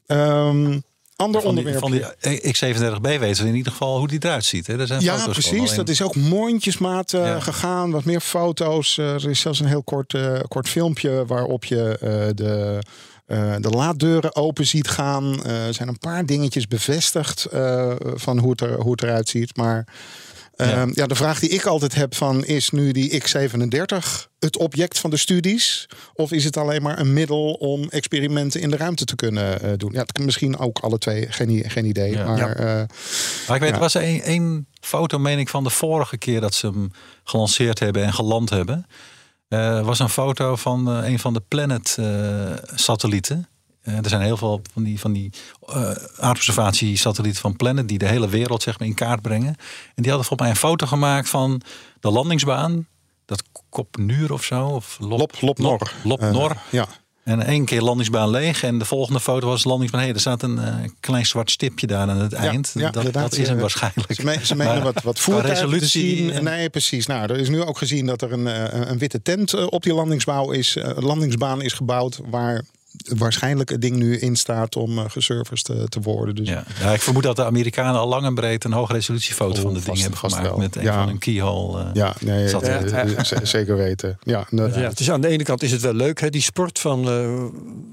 [0.06, 0.78] Ehm
[1.22, 2.14] ander Van die, onderwerp.
[2.20, 2.54] van die
[3.16, 4.66] X37B weten we in ieder geval hoe die eruit ziet.
[4.66, 4.78] Hè?
[4.78, 5.74] Er zijn Ja, foto's precies.
[5.74, 7.40] Dat is ook mondjesmaat Ja.
[7.40, 7.90] gegaan.
[7.90, 8.98] Wat meer foto's.
[8.98, 11.96] Eh, er is zelfs een heel kort, eh, kort filmpje waarop je
[12.34, 12.78] de,
[13.60, 15.44] de laaddeuren open ziet gaan.
[15.44, 17.46] Er zijn een paar dingetjes bevestigd
[18.14, 19.56] van hoe het, er, hoe het eruit ziet.
[19.56, 19.86] Maar
[20.68, 20.86] Ja.
[20.92, 21.06] ja.
[21.06, 23.96] de vraag die ik altijd heb van is nu die X37
[24.38, 25.88] het object van de studies?
[26.14, 29.70] Of is het alleen maar een middel om experimenten in de ruimte te kunnen eh,
[29.76, 29.92] doen?
[29.92, 31.26] Ja, het kan misschien ook alle twee.
[31.32, 32.10] Geen, geen idee.
[32.12, 32.24] Ja.
[32.24, 32.54] Maar Ja.
[32.54, 32.64] eh,
[33.46, 33.74] Maar ik weet, Ja.
[33.74, 36.90] er was één, één foto, meen ik, van de vorige keer dat ze hem
[37.24, 38.86] gelanceerd hebben en geland hebben.
[39.48, 43.46] Eh was een foto van eh, een van de Planet-satellieten.
[43.82, 45.30] Er zijn heel veel van die, van die
[45.68, 49.48] eh, aardobservatiesatellieten van Planet die de hele wereld zeg maar, in kaart brengen.
[49.94, 51.60] En die hadden volgens mij een foto gemaakt van
[52.00, 52.86] de landingsbaan.
[53.24, 54.66] Dat Kopnuur of zo.
[54.66, 55.92] Of Lop, Lop, Lop Nor.
[56.04, 56.56] Lop Eh, Nor.
[56.70, 56.86] ja.
[57.24, 58.62] En één keer landingsbaan leeg.
[58.62, 60.00] En de volgende foto was landingsbaan.
[60.02, 62.70] Hey, er staat een eh, klein zwart stipje daar aan het eind.
[62.74, 64.12] ja, dat, dat is hem Eh, waarschijnlijk.
[64.14, 67.06] Ze, me- ze menen wat, wat resolutie en- Nee, precies.
[67.06, 69.82] Nou, er is nu ook gezien dat er een, eh, een witte tent eh, op
[69.82, 72.20] die landingsbouw is, eh, landingsbaan is gebouwd.
[72.30, 72.62] Waar
[73.16, 76.34] waarschijnlijk het ding nu in staat om uh, geserviced te, te worden.
[76.34, 76.64] Dus Ja.
[76.80, 79.74] ja, ik vermoed dat de Amerikanen al lang en breed een hoge resolutiefoto Oh, van
[79.74, 80.42] de ding hebben gemaakt.
[80.48, 80.56] wel.
[80.58, 80.98] Met een Ja.
[80.98, 81.82] van een keyhole.
[81.82, 81.90] eh.
[81.94, 83.16] ja, nee, eh, er.
[83.16, 84.18] eh, zeker weten.
[84.22, 84.78] Ja, inderdaad.
[84.80, 87.08] Ja, het is aan de ene kant is het wel leuk, hè, die sport van
[87.08, 87.44] eh,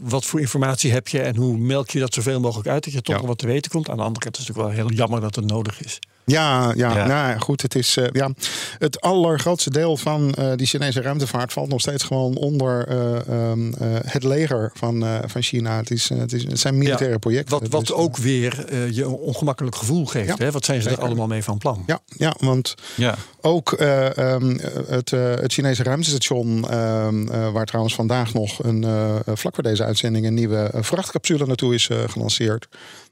[0.01, 3.01] wat voor informatie heb je en hoe melk je dat zoveel mogelijk uit, dat je
[3.01, 3.89] toch nog wat te weten komt.
[3.89, 5.99] Aan de andere kant is het natuurlijk wel heel jammer dat het nodig is.
[6.30, 7.08] Ja, ja, Ja.
[7.08, 7.62] Nou, goed.
[7.62, 8.30] Het, is, eh, ja,
[8.78, 13.74] het allergrootste deel van eh, die Chinese ruimtevaart valt nog steeds gewoon onder eh, ehm,
[13.74, 15.78] eh, het leger van, van China.
[15.78, 17.60] Het, is, het, is, het zijn militaire projecten.
[17.60, 20.28] Wat, wat dus, ook weer je een ongemakkelijk gevoel geeft.
[20.28, 20.52] Ja, hè?
[20.52, 21.84] Wat zijn ze er allemaal mee van plan?
[21.86, 23.15] Ja, ja, want Ja.
[23.42, 28.86] ook eh, ehm, het, het Chinese ruimtestation, ehm, eh, waar trouwens vandaag nog een,
[29.26, 32.68] vlak voor deze uitzending een nieuwe vrachtcapsule naartoe is gelanceerd.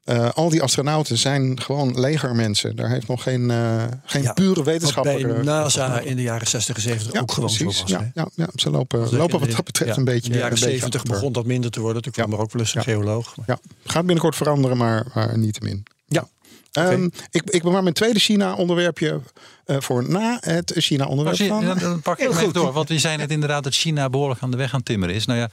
[0.08, 2.76] Eh, al die astronauten zijn gewoon legermensen.
[2.76, 5.28] Daar heeft nog geen, eh, geen Ja, pure Wat wetenschapper.
[5.28, 7.78] bij NASA in de jaren 60 en 70 ja, ook gewoon precies.
[7.78, 7.91] zo was.
[7.91, 10.26] ja, ja, ja, ze lopen, Dus lopen wat dat betreft ja, een beetje.
[10.26, 11.13] In de jaren een beetje 70 achter.
[11.15, 12.02] begon dat minder te worden.
[12.02, 12.91] Toen kwam er ook wel eens een Ja.
[12.93, 13.36] geoloog.
[13.38, 15.84] Maar- Ja, gaat binnenkort veranderen, maar, maar niet te min.
[16.08, 16.28] Ja.
[16.72, 19.20] Ehm, ik, ik bewaar mijn tweede China-onderwerpje
[19.65, 21.65] eh, voor na het China-onderwerp je- van.
[21.65, 22.54] dan, dan pak ik goed.
[22.54, 22.72] door.
[22.74, 25.26] Want we zijn het inderdaad dat China behoorlijk aan de weg aan timmeren is.
[25.26, 25.50] Nou ja,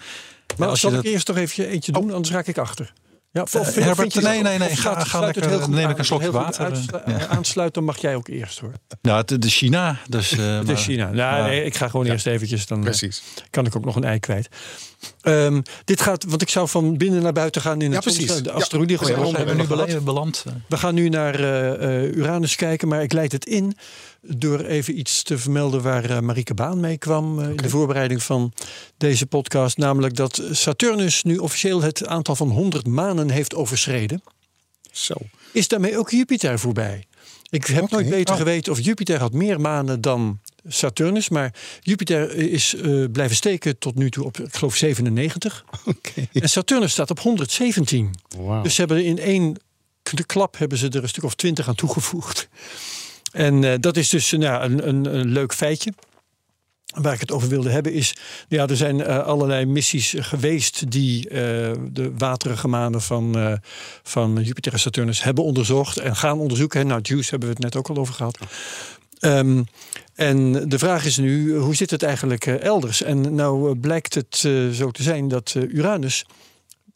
[0.59, 2.93] Maar als je zal dat, ik eerst toch even eentje doen, anders raak ik achter.
[3.35, 5.25] Ja, of, of, Eh, Herbert, vind je dat- nee, nee, nee, ga- sluit- ga sluit
[5.27, 7.19] het lekker, heel goed neem ik een slokje water, uitslu- ja.
[7.19, 8.73] eh, Aansluiten, dan mag jij ook eerst hoor.
[9.03, 9.97] nou, het- de China.
[10.09, 11.05] Dus, eh, Het maar- is China.
[11.11, 11.47] Nou, ja.
[11.47, 13.23] nee, ik ga gewoon eerst eventjes, dan eh, Precies.
[13.51, 14.49] kan ik ook nog een ei kwijt.
[15.21, 18.27] Ehm, dit gaat, want ik zou van binnen naar buiten gaan in Ja, het precies.
[18.37, 18.93] de Ja, asteroïde.
[18.97, 20.45] we zijn gewoon Zijn we onder- nu beland.
[20.69, 23.77] We gaan nu naar eh, eh, Uranus kijken, maar ik leid het in
[24.27, 28.23] door even iets te vermelden waar eh, Marieke Baan mee kwam eh, in de voorbereiding
[28.23, 28.53] van
[28.97, 29.77] deze podcast.
[29.77, 34.23] Namelijk dat Saturnus nu officieel het aantal van 100 manen heeft overschreden.
[34.93, 35.15] Zo.
[35.53, 37.05] Is daarmee ook Jupiter voorbij?
[37.51, 38.41] Ik heb nooit beter Oh.
[38.41, 41.29] geweten of Jupiter had meer manen dan Saturnus.
[41.29, 45.65] Maar Jupiter is eh, blijven steken tot nu toe op, ik geloof, 97.
[45.85, 46.27] Oké.
[46.33, 48.11] En Saturnus staat op 117.
[48.39, 48.63] Wauw.
[48.63, 49.57] Dus ze hebben in één
[50.27, 52.49] klap hebben ze er een stuk of twintig aan toegevoegd.
[53.35, 55.93] En eh, dat is dus nou, een, een, een leuk feitje.
[56.95, 58.17] Waar ik het over wilde hebben is,
[58.49, 61.39] ja, er zijn eh, allerlei missies geweest die eh,
[61.93, 63.59] de waterige manen van,
[64.03, 66.87] van Jupiter en Saturnus hebben onderzocht en gaan onderzoeken.
[66.87, 68.39] Nou, Juice hebben we het net ook al over gehad.
[69.19, 69.63] Ehm,
[70.15, 73.03] en de vraag is nu, hoe zit het eigenlijk elders?
[73.03, 74.37] En nou blijkt het
[74.73, 76.25] zo te zijn dat Uranus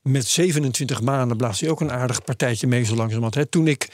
[0.02, 3.34] met 27 maanden blaast hij ook een aardig partijtje mee zo langzamerhand.
[3.34, 3.46] Hè.
[3.46, 3.88] Toen ik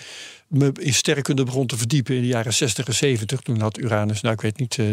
[0.56, 4.20] me in sterrenkunde begon te verdiepen in de jaren 60 en 70, toen had Uranus,
[4.20, 4.86] nou ik weet niet, eh,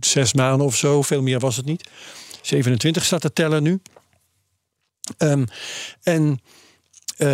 [0.00, 1.90] zes maanden of zo, veel meer was het niet.
[2.42, 3.80] 27 staat te tellen nu.
[5.16, 5.44] Ehm,
[6.02, 6.40] en
[7.16, 7.28] eh,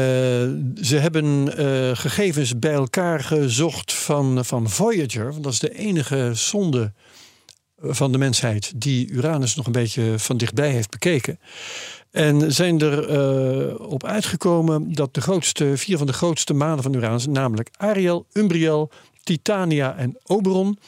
[0.82, 5.30] ze hebben eh, gegevens bij elkaar gezocht van, van Voyager.
[5.30, 6.92] Want dat is de enige zonde
[7.80, 11.38] van de mensheid die Uranus nog een beetje van dichtbij heeft bekeken.
[12.10, 16.94] En zijn er eh, op uitgekomen dat de grootste, vier van de grootste manen van
[16.94, 18.90] Uranus, namelijk Ariel, Umbriel,
[19.22, 20.78] Titania en Oberon,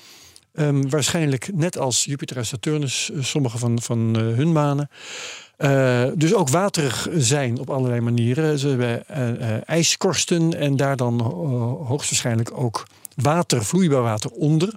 [0.55, 4.91] ehm, waarschijnlijk net als Jupiter en Saturnus, eh, sommige van, van eh, hun manen,
[6.15, 8.59] dus ook waterig zijn op allerlei manieren.
[8.59, 9.07] Ze hebben
[9.67, 11.21] ijskorsten en daar dan
[11.87, 14.75] hoogstwaarschijnlijk ook water, vloeibaar water onder.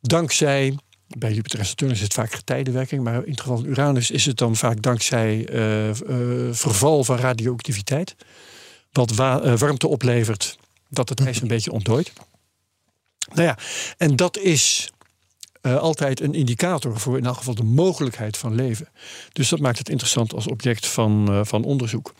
[0.00, 0.74] Dankzij,
[1.08, 4.26] bij Jupiter en Saturnus is het vaak getijdenwerking, maar in het geval van Uranus is
[4.26, 5.96] het dan vaak dankzij eh, eh,
[6.54, 8.16] verval van radioactiviteit.
[8.92, 12.12] Wat wa- eh, warmte oplevert, dat het ijs een beetje ontdooit.
[13.34, 13.58] Nou ja,
[13.96, 14.90] en dat is
[15.74, 18.88] altijd een indicator voor in elk geval de mogelijkheid van leven.
[19.32, 22.14] Dus dat maakt het interessant als object van, van onderzoek.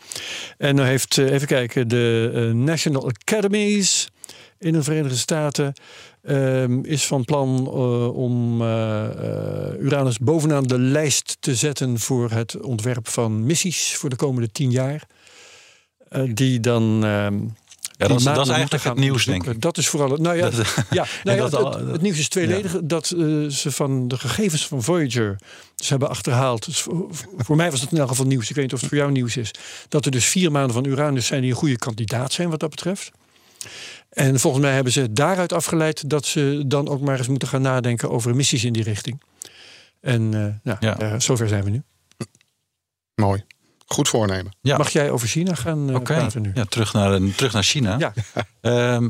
[0.57, 4.07] En dan heeft, eh, even kijken, de National Academies
[4.59, 5.73] in de Verenigde Staten
[6.23, 12.31] ehm, is van plan eh, om eh, eh, Uranus bovenaan de lijst te zetten voor
[12.31, 15.03] het ontwerp van missies voor de komende tien jaar.
[16.33, 17.05] Die dan.
[17.05, 17.39] ehm,
[17.99, 19.61] Ja, dat is, dat eigenlijk het nieuws, denk ik.
[19.61, 20.11] Dat is vooral.
[20.11, 22.75] het- Nou ja, Dat- ja, nou ja, dat het, al- het- het nieuws is tweeledig.
[22.83, 25.39] Dat ze van de gegevens van Voyager
[25.75, 26.65] dus hebben achterhaald.
[26.65, 28.49] Dus voor, voor mij was het in elk geval nieuws.
[28.49, 29.51] Ik weet niet of het voor jou nieuws is.
[29.89, 32.69] Dat er dus vier maanden van Uranus zijn die een goede kandidaat zijn wat dat
[32.69, 33.11] betreft.
[34.09, 37.61] En volgens mij hebben ze daaruit afgeleid dat ze dan ook maar eens moeten gaan
[37.61, 39.21] nadenken over missies in die richting.
[40.01, 40.99] En eh, nou, Ja.
[40.99, 41.83] eh, zover zijn we nu.
[43.15, 43.43] Mooi.
[43.85, 44.51] Goed voornemen.
[44.61, 44.77] Ja.
[44.77, 46.51] Mag jij over China gaan eh, Oké, praten nu?
[46.53, 47.95] ja, terug, naar, terug naar China.
[47.99, 48.13] Ja.
[48.61, 49.09] Ehm,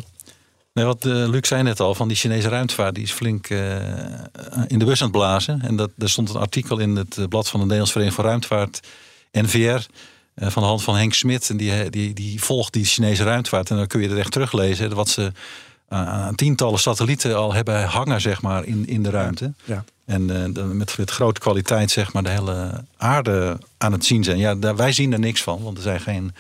[0.73, 3.75] nee, wat eh, Luc zei net al, van die Chinese ruimtevaart, die is flink eh,
[4.67, 5.61] in de bus aan het blazen.
[5.61, 8.29] En dat, er stond een artikel in het eh, blad van de Nederlands Vereniging voor
[8.29, 8.79] Ruimtevaart,
[9.31, 9.77] NVR, eh,
[10.37, 11.49] van de hand van Henk Smit.
[11.49, 13.69] En die, die, die volgt die Chinese ruimtevaart.
[13.69, 15.31] En dan kun je er echt teruglezen, wat ze
[15.89, 19.53] aan aan tientallen satellieten al hebben hangen, zeg maar, in, in de ruimte.
[19.63, 19.83] Ja.
[20.05, 24.37] En eh, met, met grote kwaliteit, zeg maar, de hele aarde aan het zien zijn.
[24.37, 26.33] Ja, daar, wij zien er niks van, want er zijn geen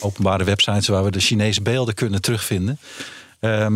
[0.00, 2.78] openbare websites waar we de Chinese beelden kunnen terugvinden.
[3.40, 3.74] Ehm,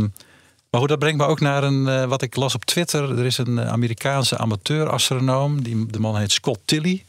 [0.70, 3.18] maar goed, dat brengt me ook naar een, eh, wat ik las op Twitter.
[3.18, 5.62] Er is een eh, Amerikaanse amateur-astronoom.
[5.62, 7.04] Die, de man heet Scott Tilley.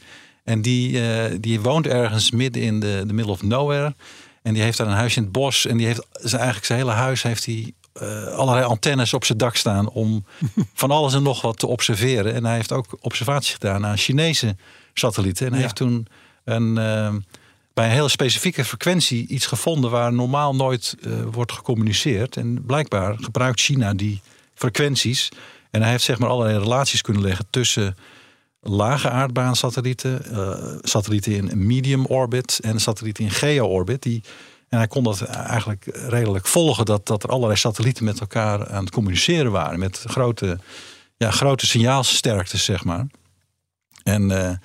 [0.50, 3.94] En die, eh, die woont ergens midden in de, de middle of nowhere.
[4.42, 5.66] En die heeft daar een huisje in het bos.
[5.66, 9.38] En die heeft zijn, eigenlijk zijn hele huis heeft hij eh, allerlei antennes op zijn
[9.38, 10.24] dak staan om
[10.74, 12.34] van alles en nog wat te observeren.
[12.34, 14.56] En hij heeft ook observaties gedaan aan Chinese
[14.94, 15.46] satellieten.
[15.46, 15.66] En hij Ja.
[15.66, 16.06] heeft toen
[16.44, 17.14] een, eh,
[17.74, 20.96] bij een hele specifieke frequentie iets gevonden waar normaal nooit
[21.30, 22.36] wordt gecommuniceerd.
[22.36, 24.20] En blijkbaar gebruikt China die
[24.54, 25.28] frequenties.
[25.70, 27.96] En hij heeft zeg maar allerlei relaties kunnen leggen tussen
[28.60, 34.02] lage aardbaansatellieten, eh, satellieten in medium orbit en satellieten in geo-orbit.
[34.02, 34.22] Die,
[34.68, 38.84] en hij kon dat eigenlijk redelijk volgen, dat, dat er allerlei satellieten met elkaar aan
[38.84, 39.78] het communiceren waren.
[39.78, 40.58] Met grote,
[41.16, 43.06] ja, grote signaalsterktes, zeg maar.
[44.02, 44.56] En eh,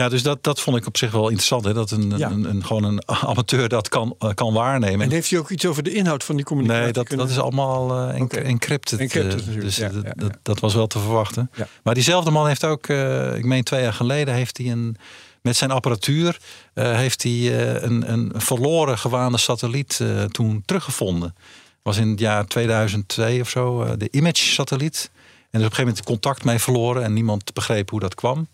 [0.00, 1.64] ja, dus dat, dat vond ik op zich wel interessant.
[1.64, 1.72] Hè?
[1.72, 2.30] Dat een, Ja.
[2.30, 5.00] een, een, gewoon een amateur dat kan, eh, kan waarnemen.
[5.06, 6.82] En heeft hij ook iets over de inhoud van die communicatie?
[6.84, 8.36] Nee, dat, kunnen- dat is allemaal eh en- Oké.
[8.36, 8.98] encrypted.
[8.98, 11.50] Encrypted eh, dus ja, dat, ja, dat, was wel te verwachten.
[11.82, 14.96] Maar diezelfde man heeft ook, eh, ik meen twee jaar geleden, heeft hij een,
[15.42, 16.38] met zijn apparatuur
[16.74, 21.34] eh, heeft hij eh, een, een verloren gewaande satelliet eh, toen teruggevonden.
[21.82, 25.10] Was in het jaar 2002 of zo, eh, de Image-satelliet.
[25.12, 28.14] En er is op een gegeven moment contact mee verloren en niemand begreep hoe dat
[28.14, 28.48] kwam.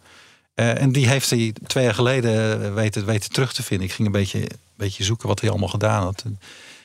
[0.56, 3.86] Eh, en die heeft hij twee jaar geleden eh, weten, weten terug te vinden.
[3.86, 6.20] Ik ging een beetje, een beetje zoeken wat hij allemaal gedaan had.
[6.24, 6.30] Er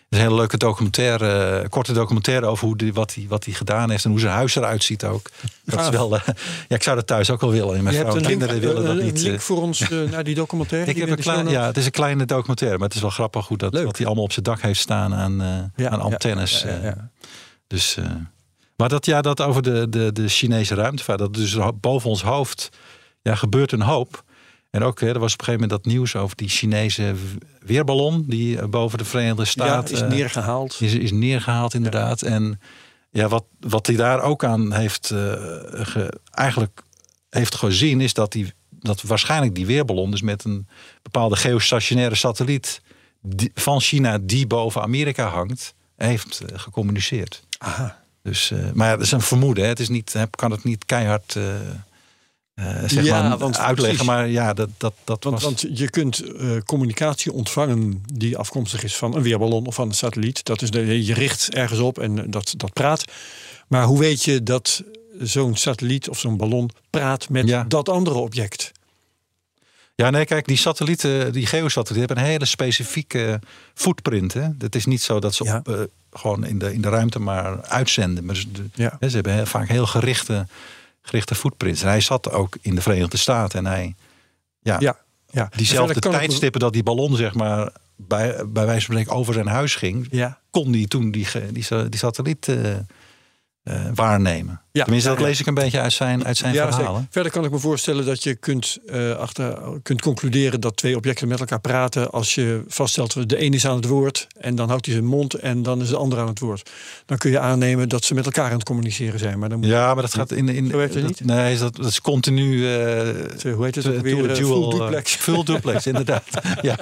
[0.10, 3.54] is een hele leuke documentaire, eh, korte documentaire over hoe die, wat hij wat hij
[3.54, 5.30] gedaan heeft en hoe zijn huis eruit ziet ook.
[5.66, 6.22] Dat is wel, ja,
[6.68, 7.76] ik zou dat thuis ook wel willen.
[7.76, 9.22] En Mijn Je vrouw en een link, kinderen willen dat een niet.
[9.22, 9.42] link eh.
[9.42, 10.90] voor ons naar die documentaire.
[10.90, 13.10] Ik die heb een klein, ja, het is een kleine documentaire, maar het is wel
[13.12, 13.86] grappig hoe dat, Leuk.
[13.86, 16.62] wat hij allemaal op zijn dak heeft staan aan, Ja, aan antennes.
[16.62, 17.10] ja.
[17.68, 17.98] Dus,
[18.76, 22.70] maar dat, ja, dat over de, de, de Chinese ruimtevaart, dat dus boven ons hoofd
[23.22, 24.24] ja, gebeurt een hoop.
[24.70, 27.14] En ook, hè, er was op een gegeven moment dat nieuws over die Chinese
[27.60, 30.78] weerballon die eh, boven de Verenigde Ja, Staten is eh, neergehaald.
[30.82, 32.22] is, is neergehaald, inderdaad.
[32.22, 32.60] En
[33.10, 35.18] ja, wat, wat hij daar ook aan heeft eh,
[35.72, 36.82] ge- eigenlijk
[37.30, 40.68] heeft gezien, is dat, die, dat waarschijnlijk die weerballon, dus met een
[41.02, 42.82] bepaalde geostationaire satelliet
[43.22, 47.44] die- van China die boven Amerika hangt, heeft gecommuniceerd.
[47.58, 48.00] Aha.
[48.24, 49.64] Dus, maar ja, dat is een vermoeden.
[49.64, 49.70] Hè.
[49.70, 51.38] Het is niet, kan het niet keihard
[52.86, 54.06] zeg Ja, maar, want uitleggen.
[54.06, 54.06] precies.
[54.06, 55.44] Maar ja, dat, dat, dat Want, was...
[55.44, 59.94] want je kunt eh, communicatie ontvangen die afkomstig is van een weerballon of van een
[59.94, 60.44] satelliet.
[60.46, 63.06] Dat is de, je richt ergens op en dat, dat praat.
[63.68, 64.84] Maar hoe weet je dat
[65.20, 67.66] zo'n satelliet of zo'n ballon praat met Ja.
[67.68, 68.72] dat andere object?
[69.96, 73.40] Ja, nee, kijk, die satellieten, die geosatellieten hebben een hele specifieke
[73.74, 74.34] footprint.
[74.34, 74.48] Hè?
[74.60, 75.58] Het is niet zo dat ze Ja.
[75.58, 75.80] op, eh,
[76.12, 78.26] gewoon in de, in de ruimte maar uitzenden.
[78.26, 78.96] Maar ze, de- Ja.
[79.00, 80.48] hè, ze hebben heel, vaak heel gerichte
[81.02, 81.82] gerichte footprints.
[81.82, 83.96] En hij zat ook in de Verenigde Staten en hij,
[84.60, 84.78] ja,
[85.34, 89.48] Ja, diezelfde tijdstippen dat die ballon zeg maar bij, bij wijze van spreken over zijn
[89.48, 90.40] huis ging, Ja.
[90.50, 92.82] kon die toen die, die, die satelliet eh, eh,
[93.96, 94.62] waarnemen.
[94.74, 96.94] Ja, Tenminste, dat lees ik een beetje uit zijn, uit zijn Ja, verhalen.
[96.96, 97.08] zeker.
[97.12, 101.28] Verder kan ik me voorstellen dat je kunt, eh, achter, kunt concluderen dat twee objecten
[101.28, 102.12] met elkaar praten.
[102.12, 105.34] Als je vaststelt, de een is aan het woord en dan houdt hij zijn mond
[105.34, 106.70] en dan is de ander aan het woord.
[107.06, 109.40] Dan kun je aannemen dat ze met elkaar aan het communiceren zijn.
[109.40, 110.50] Maar dan moet Ja, maar dat gaat in...
[110.50, 111.26] in werkt het niet?
[111.26, 112.68] Nee, dat, dat is continu...
[112.74, 114.30] eh, hoe heet het ook weer?
[114.30, 115.16] eh, dual, full duplex.
[115.16, 116.24] Full duplex, inderdaad.
[116.62, 116.76] ja.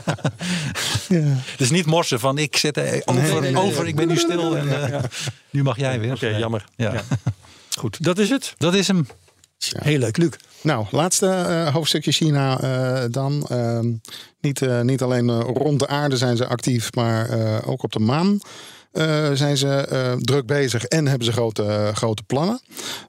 [1.09, 1.23] Ja.
[1.57, 3.61] Dus niet morsen van ik zit over, Nee, nee, nee.
[3.63, 4.67] over, ik ben nu stil en
[5.49, 6.13] nu mag jij weer.
[6.13, 6.65] Oké, jammer.
[6.75, 6.93] Ja.
[7.79, 8.53] Goed, dat is het.
[8.57, 9.07] Dat is hem.
[9.77, 10.29] Heel leuk, Luc.
[10.61, 13.45] Nou, laatste eh, hoofdstukje China eh, dan.
[13.49, 13.93] Ehm,
[14.41, 17.99] niet, eh, niet alleen rond de aarde zijn ze actief, maar eh, ook op de
[17.99, 18.39] maan.
[18.91, 22.61] eh, zijn ze eh, druk bezig en hebben ze grote, grote plannen.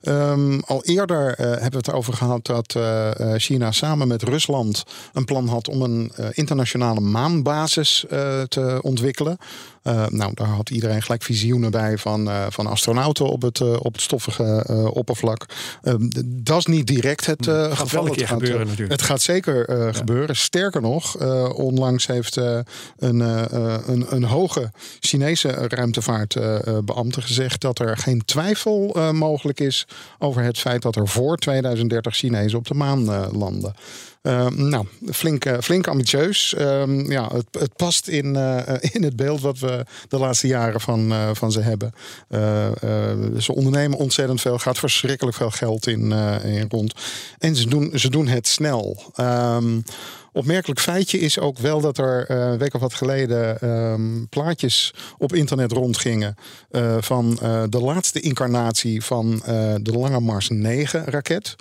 [0.03, 4.23] Ehm, al eerder eh, hebben we het erover gehad dat eh, eh, China samen met
[4.23, 9.37] Rusland een plan had om een eh, internationale maanbasis eh, te ontwikkelen.
[9.83, 13.72] Eh, nou, daar had iedereen gelijk visioenen bij van, eh, van astronauten op het, eh,
[13.72, 15.47] op het stoffige oppervlak.
[15.83, 18.05] Ehm, dat is niet direct het eh, Gaat wel geval.
[18.05, 18.93] Het keer gaat, gebeuren natuurlijk.
[18.93, 20.37] Het gaat zeker gebeuren.
[20.37, 21.16] Sterker nog,
[21.55, 22.64] onlangs heeft een,
[22.99, 24.70] een, een hoge
[25.01, 29.87] Chinese ruimtevaartbeambte gezegd dat er geen twijfel mogelijk is
[30.18, 33.74] over het feit dat er voor 2030 Chinezen op de maan landen.
[34.23, 36.55] Eh, nou, flink, eh, flink ambitieus.
[36.55, 40.81] Ehm, ja, het, het past in, eh, in het beeld wat we de laatste jaren
[40.81, 41.95] van, eh, van ze hebben.
[43.43, 46.12] Ze ondernemen ontzettend veel, gaat verschrikkelijk veel geld in,
[46.45, 46.95] in rond.
[47.39, 49.12] En ze doen, ze doen het snel.
[49.14, 49.81] Ehm,
[50.41, 54.95] Opmerkelijk feitje is ook wel dat er eh, een week of wat geleden ehm, plaatjes
[55.18, 56.34] op internet rondgingen
[56.70, 59.43] eh, van eh, de laatste incarnatie van
[59.82, 61.57] de Lange Mars 9 raket.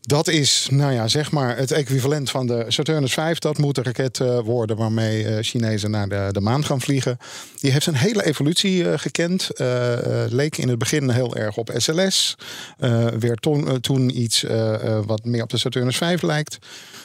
[0.00, 3.38] Dat is, nou ja, zeg maar het equivalent van de Saturnus 5.
[3.38, 7.18] Dat moet de raket worden waarmee Chinezen naar de, de maan gaan vliegen.
[7.60, 9.48] Die heeft een hele evolutie gekend.
[10.28, 12.36] Leek in het begin heel erg op SLS.
[13.18, 14.44] Werd toen, toen iets
[15.06, 16.58] wat meer op de Saturnus 5 lijkt.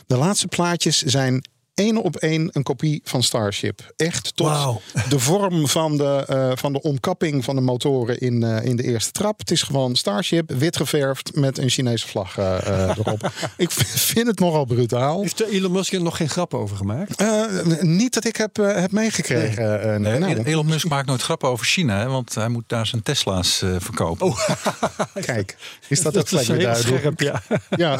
[0.09, 1.41] De laatste plaatjes zijn
[1.79, 3.93] één op één een kopie van Starship.
[3.95, 4.81] Echt tot Wauw.
[5.09, 8.83] de vorm van de, eh, van de omkapping van de motoren in, eh, in de
[8.83, 9.39] eerste trap.
[9.39, 13.31] Het is gewoon Starship, wit geverfd met een Chinese vlag eh, erop.
[13.57, 15.21] Ik vind het nogal brutaal.
[15.21, 17.15] Heeft Elon Musk er nog geen grap over gemaakt?
[17.15, 17.43] Eh,
[17.81, 19.81] niet dat ik heb, heb meegekregen.
[19.93, 22.87] eh, Nee, nou, Elon Musk maakt nooit grappen over China, hè, want hij moet daar
[22.87, 24.33] zijn Tesla's eh, verkopen.
[25.21, 25.57] kijk,
[25.87, 26.99] is dat, ook is gelijk weer heel duidelijk?
[26.99, 27.41] scherp, ja.
[27.77, 27.99] ja.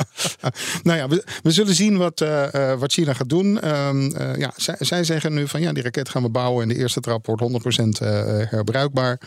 [0.84, 3.60] nou ja, we, we zullen zien wat, eh, eh, wat China gaat doen.
[3.70, 6.76] Ehm, eh, ja, zij, zeggen nu van ja, die raket gaan we bouwen en de
[6.76, 8.10] eerste trap wordt 100% eh,
[8.50, 9.20] herbruikbaar.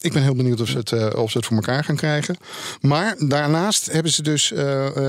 [0.00, 2.36] Ik ben heel benieuwd of ze, het, eh, of ze het voor elkaar gaan krijgen.
[2.80, 4.52] Maar daarnaast hebben ze dus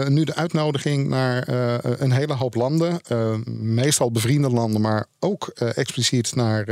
[0.07, 1.47] nu de uitnodiging naar
[1.99, 2.99] een hele hoop landen.
[3.61, 6.65] meestal bevriende landen, maar ook expliciet naar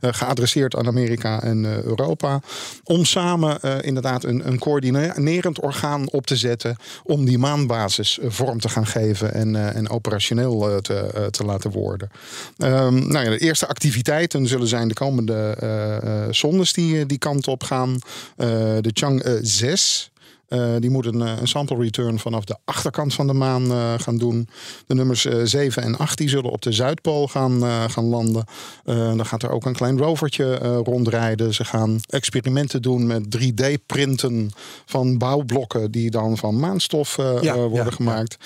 [0.00, 2.40] geadresseerd aan Amerika en Europa.
[2.84, 6.76] Om samen inderdaad een, een coördinerend orgaan op te zetten.
[7.02, 12.10] Om die maanbasis vorm te gaan geven en, en operationeel te laten worden.
[12.58, 17.04] Ehm, nou ja, de eerste activiteiten zullen zijn de komende eh, eh, zondes die eh,
[17.06, 17.98] die kant op gaan.
[18.36, 20.10] De Chang'e 6.
[20.48, 23.94] Eh, die moet een, eh, een sample return vanaf de achterkant van de maan eh,
[23.96, 24.48] gaan doen.
[24.86, 28.44] De nummers eh, 7 en 8 die zullen op de Zuidpool gaan, gaan landen.
[28.84, 31.54] Dan gaat er ook een klein rovertje rondrijden.
[31.54, 34.50] Ze gaan experimenten doen met 3D-printen
[34.86, 38.36] van bouwblokken die dan van maanstof Ja, worden ja, gemaakt.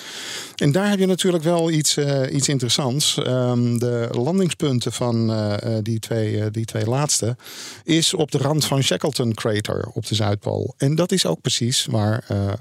[0.55, 1.97] En daar heb je natuurlijk wel iets,
[2.31, 3.17] iets interessants.
[3.17, 5.33] Ehm, de landingspunten van
[5.81, 7.35] die, twee, die twee laatste
[7.83, 10.73] is op de rand van Shackleton Crater op de Zuidpool.
[10.77, 12.53] En dat is ook precies waar eh, eh,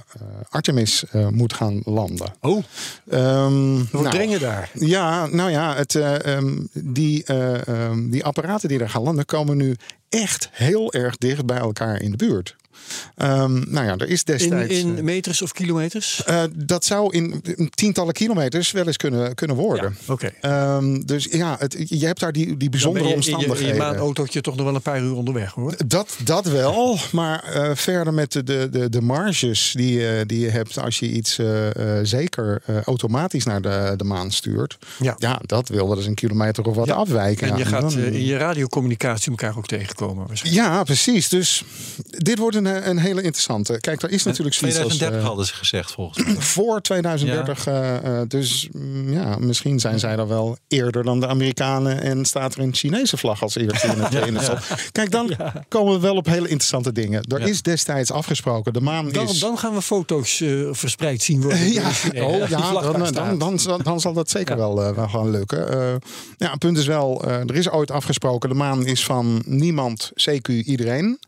[0.48, 2.32] Artemis eh, moet gaan landen.
[2.40, 2.64] Oh,
[3.10, 4.70] Ehm, wordt nou, daar.
[4.74, 9.24] ja, nou ja, het, eh, ehm, die, eh, ehm, die apparaten die daar gaan landen
[9.24, 9.76] komen nu
[10.08, 12.56] echt heel erg dicht bij elkaar in de buurt.
[13.16, 14.72] Ehm, nou ja, er is In, destijds.
[14.72, 16.24] eh, in meters of kilometers?
[16.24, 19.96] eh, dat zou in, in tientallen kilometers wel eens kunnen, kunnen worden.
[20.06, 20.32] Oké.
[20.40, 23.28] Ehm, dus ja, het, je hebt daar die, die Dan ben bijzondere je in je,
[23.28, 23.74] in omstandigheden.
[23.74, 25.74] je maanautootje toch nog wel een paar uur onderweg hoor.
[25.86, 30.48] Dat, dat wel, maar eh, verder met de, de, de, marges die, je- die je
[30.50, 34.78] hebt als je iets eh, eh, zeker eh, automatisch naar de, de maan stuurt.
[34.98, 35.14] Ja.
[35.18, 36.94] Ja, dat wil wel eens een kilometer of wat Ja.
[36.94, 37.50] afwijken.
[37.50, 40.66] En je gaat eh, in je radiocommunicatie elkaar ook tegenkomen waarschijnlijk.
[40.66, 41.28] Ja, precies.
[41.28, 41.64] Dus
[42.06, 43.80] dit wordt een eh, een hele interessante.
[43.80, 44.86] Kijk, er is natuurlijk zoiets als...
[44.86, 46.34] 2030 eh, hadden ze gezegd volgens mij.
[46.54, 47.66] voor 2030.
[47.66, 52.02] eh, eh, dus mm, ja, misschien zijn zij dan wel eerder dan de Amerikanen.
[52.02, 54.50] En staat er een Chinese vlag als eerste in het, in het.
[54.92, 55.30] Kijk, dan
[55.68, 57.22] komen we wel op hele interessante dingen.
[57.28, 57.46] Er Ja.
[57.46, 58.72] is destijds afgesproken.
[58.72, 59.38] De maan Dan, is...
[59.40, 61.56] dan gaan we foto's eh, verspreid zien worden.
[61.72, 64.60] Ja, Dus, oh, ja dan, dan, dan, zal- dan zal dat zeker Ja.
[64.60, 65.68] wel, eh, wel gaan lukken.
[65.72, 65.94] Eh,
[66.36, 68.48] ja, het punt is wel, eh, er is ooit afgesproken...
[68.48, 71.18] de maan is van niemand, CQ iedereen.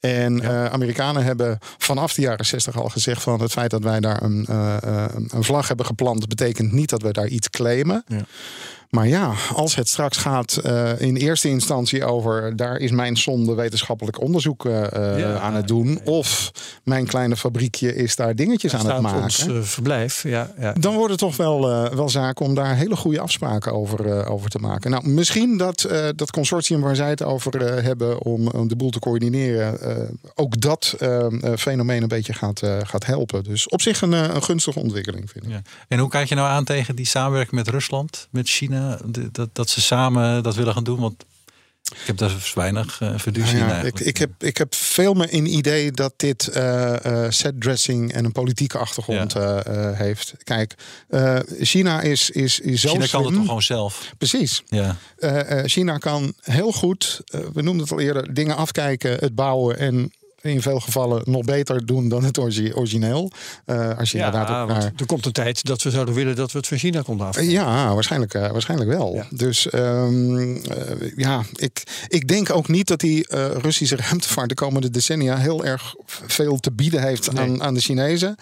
[0.00, 4.00] En eh, Amerikanen hebben vanaf de jaren 60 al gezegd van het feit dat wij
[4.00, 8.04] daar een, eh, eh, een vlag hebben geplant, betekent niet dat we daar iets claimen.
[8.06, 8.24] Ja.
[8.90, 13.54] Maar ja, als het straks gaat eh, in eerste instantie over daar is mijn zonde
[13.54, 16.00] wetenschappelijk onderzoek eh, eh, Ja, aan het doen.
[16.04, 16.50] Of
[16.84, 19.56] mijn kleine fabriekje is daar dingetjes Daar aan het staat maken.
[19.56, 20.22] ons verblijf.
[20.22, 20.72] Ja, ja.
[20.72, 21.60] Dan wordt het toch wel,
[21.94, 24.90] wel zaak om daar hele goede afspraken over, over te maken.
[24.90, 28.98] Nou, misschien dat dat consortium waar zij het over hebben om, om de boel te
[28.98, 29.78] coördineren,
[30.34, 33.44] ook dat eh, eh, fenomeen een beetje gaat, gaat helpen.
[33.44, 35.50] Dus op zich een, een gunstige ontwikkeling, vind ik.
[35.50, 35.62] Ja.
[35.88, 38.75] En hoe kijk je nou aan tegen die samenwerking met Rusland, met China?
[39.32, 41.00] Dat, dat ze samen dat willen gaan doen?
[41.00, 41.24] Want
[41.92, 44.06] ik heb daar dus weinig uh, verduzie in Ja, ik, eigenlijk.
[44.06, 48.32] ik, heb, ik heb veel meer een idee dat dit eh eh setdressing en een
[48.32, 50.34] politieke achtergrond eh, eh, heeft.
[50.44, 50.74] Kijk,
[51.08, 54.12] eh, China is, is, is zo China kan het toch gewoon zelf?
[54.18, 54.62] Precies.
[54.66, 54.96] Ja.
[55.18, 59.34] Eh, eh, China kan heel goed, eh, we noemden het al eerder, dingen afkijken, het
[59.34, 60.12] bouwen en
[60.48, 63.30] in veel gevallen nog beter doen dan het origineel.
[63.64, 66.36] Eh, als je Ja, inderdaad ook naar er komt een tijd dat we zouden willen
[66.36, 67.36] dat we het van China konden af.
[67.36, 69.14] eh, Ja, waarschijnlijk, eh, waarschijnlijk wel.
[69.14, 69.26] Ja.
[69.30, 73.26] Dus ehm, eh, ja, ik, ik denk ook niet dat die
[73.60, 77.44] Russische ruimtevaart de komende decennia heel erg veel te bieden heeft Nee.
[77.44, 78.36] aan, aan de Chinezen.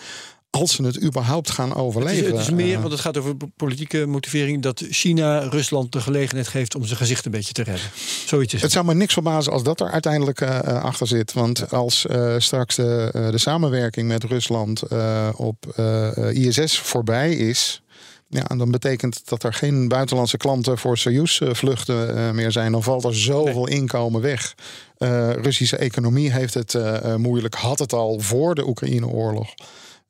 [0.54, 2.30] Als ze het überhaupt gaan Het is, overleven.
[2.30, 6.48] het is meer, Eh, want het gaat over politieke motivering, dat China Rusland de gelegenheid
[6.48, 7.86] geeft om zijn gezicht een beetje te redden.
[8.26, 11.32] Zoiets is Het zou me niks verbazen als dat er uiteindelijk eh, eh, achter zit.
[11.32, 16.78] Want als eh, straks de, eh, de samenwerking met Rusland eh, op eh, eh, ISS
[16.78, 17.82] voorbij is.
[18.28, 22.72] Ja, dan betekent dat er geen buitenlandse klanten voor Soyuz-vluchten eh, meer zijn.
[22.72, 24.54] Dan valt er zoveel inkomen weg.
[24.98, 27.54] Eh Russische economie heeft het eh, eh, moeilijk.
[27.54, 29.48] Had het al voor de Oekraïne-oorlog.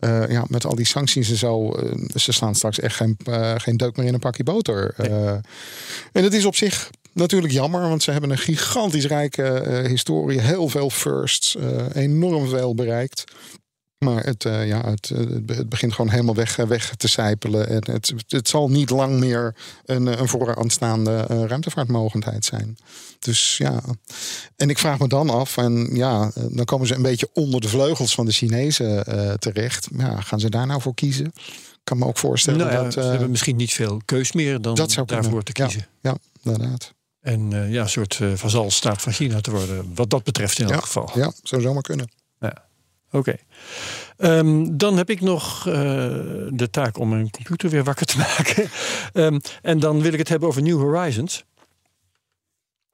[0.04, 1.72] Eh, ja, met al die sancties en zo.
[1.72, 4.94] eh, ze slaan straks echt geen, eh, geen deuk meer in een pakje boter.
[6.12, 10.40] En het is op zich natuurlijk jammer, want ze hebben een gigantisch rijke historie.
[10.40, 11.56] Heel veel firsts,
[11.92, 13.24] enorm veel bereikt.
[14.04, 16.94] Maar het, eh, ja, het, eh, het be- het begint gewoon helemaal weg, eh, weg
[16.96, 17.68] te sijpelen.
[17.68, 22.76] En het, het zal niet lang meer een, een vooraanstaande ruimtevaartmogendheid zijn.
[23.18, 23.80] Dus ja,
[24.56, 27.68] en ik vraag me dan af, en ja, dan komen ze een beetje onder de
[27.68, 29.04] vleugels van de Chinezen
[29.38, 29.88] terecht.
[29.96, 31.26] Ja, gaan ze daar nou voor kiezen?
[31.26, 32.92] Ik kan me ook voorstellen Nou ja, dat...
[32.92, 35.24] ze hebben misschien niet veel keus meer dan dat zou kunnen.
[35.24, 35.64] daarvoor te Ja.
[35.66, 35.86] kiezen.
[36.00, 36.92] ja, inderdaad.
[37.20, 40.72] En ja, een soort eh vazalstaat van China te worden, wat dat betreft in Ja,
[40.74, 41.10] elk geval.
[41.14, 42.08] Ja, zou zomaar kunnen.
[43.14, 43.36] Oké.
[44.16, 45.74] Ehm, dan heb ik nog eh,
[46.50, 48.70] de taak om mijn computer weer wakker te maken.
[49.12, 51.44] Ehm, en dan wil ik het hebben over New Horizons.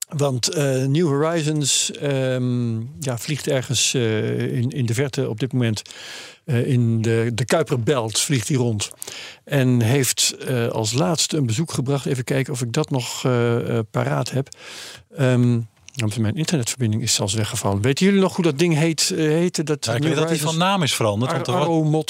[0.08, 5.52] Want eh, New Horizons ehm, ja, vliegt ergens eh, in, in de verte op dit
[5.52, 5.82] moment.
[6.44, 8.90] in de, de Kuiperbelt vliegt hij rond.
[9.44, 10.36] En heeft
[10.72, 12.06] als laatste een bezoek gebracht.
[12.06, 13.20] Even kijken of ik dat nog
[13.90, 14.48] paraat heb.
[15.08, 15.66] Want
[16.20, 17.82] mijn internetverbinding is zelfs weggevallen.
[17.82, 19.10] Weten jullie nog hoe dat ding heet?
[19.10, 21.30] eh, heette dat Ja, ik New weet dat hij van naam is veranderd.
[21.32, 21.46] Want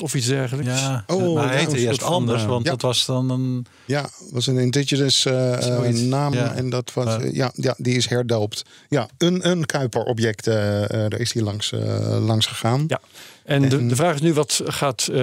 [0.02, 0.80] of iets dergelijks.
[0.80, 2.70] ja, Oh, maar hij heette eerst anders, eh, want ja.
[2.70, 3.66] dat was dan een...
[3.84, 6.52] Ja, was een indigenous eh, eh, naam ja.
[6.54, 7.28] en dat was Ja.
[7.32, 8.62] ja, ja, die is herdoopt.
[8.88, 11.72] Ja, een, een Kuiper-object, daar is hij langs,
[12.20, 12.84] langs gegaan.
[12.88, 13.00] Ja.
[13.44, 15.16] En de, En- de vraag is nu, wat gaat eh,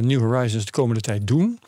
[0.00, 1.58] New Horizons de komende tijd doen?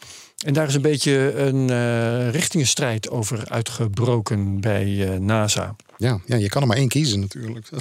[0.42, 5.76] En daar is een beetje een eh richtingenstrijd over uitgebroken bij eh, NASA.
[5.96, 7.68] Ja, ja, je kan er maar één kiezen natuurlijk.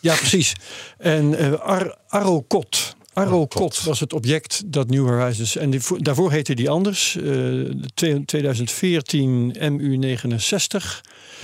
[0.00, 0.52] Ja, precies.
[0.98, 1.96] En eh Ar
[3.84, 5.56] was het object dat New Horizons...
[5.56, 7.16] en die, daarvoor heette die anders.
[7.16, 7.22] eh,
[7.94, 11.00] de 2014 MU69.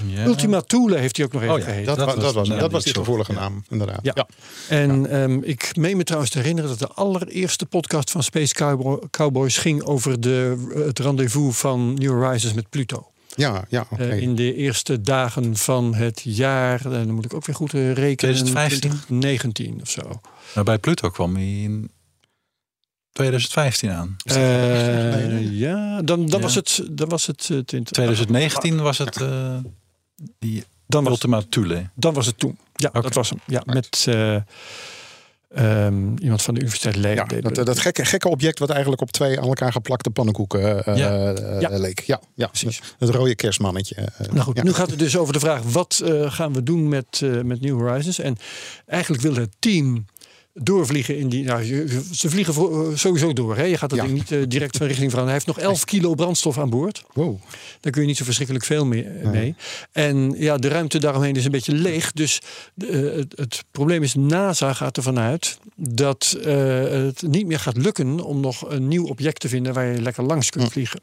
[0.07, 0.25] Ja.
[0.25, 1.87] Ultima Thule heeft hij ook nog even Oh ja, geheten.
[1.87, 3.39] Dat, Dat wa- was dat was, dat eh, die gevoelige ja.
[3.41, 3.99] naam, inderdaad.
[4.03, 4.27] Ja.
[4.69, 9.01] En ehm, ik meen me trouwens te herinneren dat de allereerste podcast van Space Cowboy-
[9.11, 13.11] Cowboys ging over de, het rendezvous van New Horizons met Pluto.
[13.35, 14.05] ja, ja oké.
[14.05, 17.75] Eh, in de eerste dagen van het jaar, en dan moet ik ook weer goed
[17.75, 18.35] eh, rekenen.
[18.35, 18.81] 2015?
[18.81, 20.21] 2019 of zo.
[20.55, 21.91] Nou, bij Pluto kwam hij in
[23.13, 24.17] 2015 aan.
[24.25, 26.45] Eh, ja, dan, dan Ja.
[26.45, 29.57] was het, dan was het eh, 20, 2019 was het eh,
[30.39, 31.91] die dan was, Ultima Thule.
[31.95, 32.59] dan was het toen.
[32.75, 33.41] Ja, dat was hem.
[33.47, 34.37] Ja, met eh,
[35.55, 37.37] Ehm, iemand van de Universiteit Leiden.
[37.37, 40.97] Ja, dat, dat gekke, gekke object wat eigenlijk op twee aan elkaar geplakte pannenkoeken eh,
[40.97, 41.33] Ja.
[41.35, 41.69] eh, Ja.
[41.79, 42.01] leek.
[42.01, 42.81] Ja, ja, Precies.
[42.99, 44.09] Het rode kerstmannetje.
[44.31, 44.63] Nou goed, ja.
[44.63, 47.61] nu gaat het dus over de vraag: wat eh, gaan we doen met, eh, met
[47.61, 48.19] New Horizons?
[48.19, 48.37] En
[48.87, 50.07] eigenlijk wil het team
[50.63, 51.45] doorvliegen in die.
[51.45, 51.65] Nou,
[52.13, 53.57] ze vliegen voor- eh, sowieso door.
[53.57, 53.63] Hè?
[53.65, 54.03] Je gaat Ja.
[54.03, 55.25] ding niet eh, direct van richting veranderen.
[55.25, 57.05] Hij heeft nog 11 kilo brandstof aan boord.
[57.13, 57.41] Wow.
[57.81, 59.07] Daar kun je niet zo verschrikkelijk veel mee.
[59.25, 59.55] mee.
[59.93, 62.13] En ja, de ruimte daaromheen is een beetje leeg.
[62.13, 62.41] Dus
[62.79, 66.55] eh, het, het probleem is, NASA gaat ervan uit dat eh,
[66.91, 70.25] het niet meer gaat lukken om nog een nieuw object te vinden waar je lekker
[70.25, 71.01] langs kunt vliegen.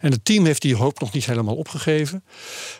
[0.00, 2.24] En het team heeft die hoop nog niet helemaal opgegeven.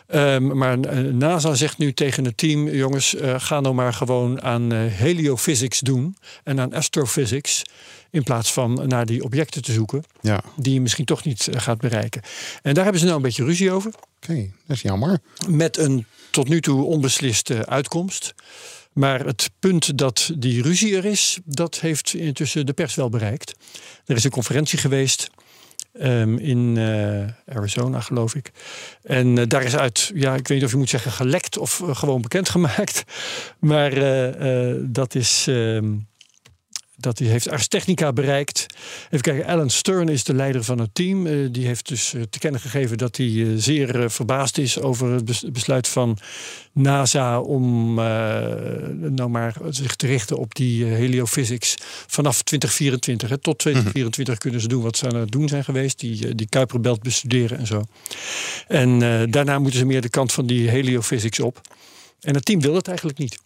[0.07, 4.41] Ehm, maar eh, NASA zegt nu tegen het team: jongens, eh, ga nou maar gewoon
[4.41, 5.96] aan eh, heliophysics doen
[6.43, 7.63] en aan astrophysics.
[8.11, 11.61] In plaats van naar die objecten te zoeken Ja, die je misschien toch niet eh,
[11.61, 12.21] gaat bereiken.
[12.61, 13.93] En daar hebben ze nou een beetje ruzie over.
[14.15, 14.51] oké.
[14.65, 15.19] Dat is jammer.
[15.47, 18.33] Met een tot nu toe onbesliste uitkomst.
[18.93, 23.55] Maar het punt dat die ruzie er is, dat heeft intussen de pers wel bereikt.
[24.05, 25.29] Er is een conferentie geweest
[25.99, 28.51] ehm, in eh, Arizona, geloof ik.
[29.03, 31.81] En eh, daar is uit, ja, ik weet niet of je moet zeggen gelekt of
[31.81, 33.03] eh, gewoon bekendgemaakt.
[33.59, 33.91] Maar
[34.91, 35.45] dat is.
[35.47, 35.93] ehm,
[36.99, 38.65] dat die heeft Ars Technica bereikt.
[39.05, 41.27] Even kijken, Alan Stern is de leider van het team.
[41.27, 45.11] Eh, die heeft dus eh, te kennen gegeven dat hij eh, zeer verbaasd is over
[45.11, 46.17] het bes- besluit van
[46.71, 51.75] NASA om nou maar zich te richten op die heliophysics
[52.07, 53.29] vanaf 2024.
[53.29, 53.37] Hè.
[53.37, 55.99] Tot 2024 kunnen ze doen wat ze aan het doen zijn geweest.
[55.99, 57.83] Die, die Kuiperbelt bestuderen en zo.
[58.67, 58.99] En
[59.31, 61.61] daarna moeten ze meer de kant van die heliophysics op.
[62.21, 63.37] En het team wil het eigenlijk niet.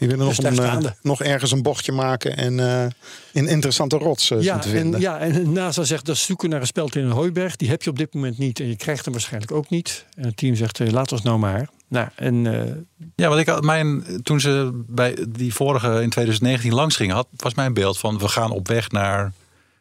[0.00, 2.86] Die willen nog, Dus een, eh, nog nog ergens een bochtje maken en eh
[3.32, 5.00] een interessante rots eh, Ja te en, vinden.
[5.00, 7.56] ja, en NASA zegt dat zoeken naar een speld in een hooiberg.
[7.56, 10.04] Die heb je op dit moment niet en je krijgt hem waarschijnlijk ook niet.
[10.16, 11.68] En het team zegt, laat ons nou maar.
[11.88, 12.74] Nou, en eh,
[13.16, 17.26] Ja, want ik had mijn, toen ze bij die vorige in 2019 langs gingen, had,
[17.36, 19.32] was mijn beeld van we gaan op weg naar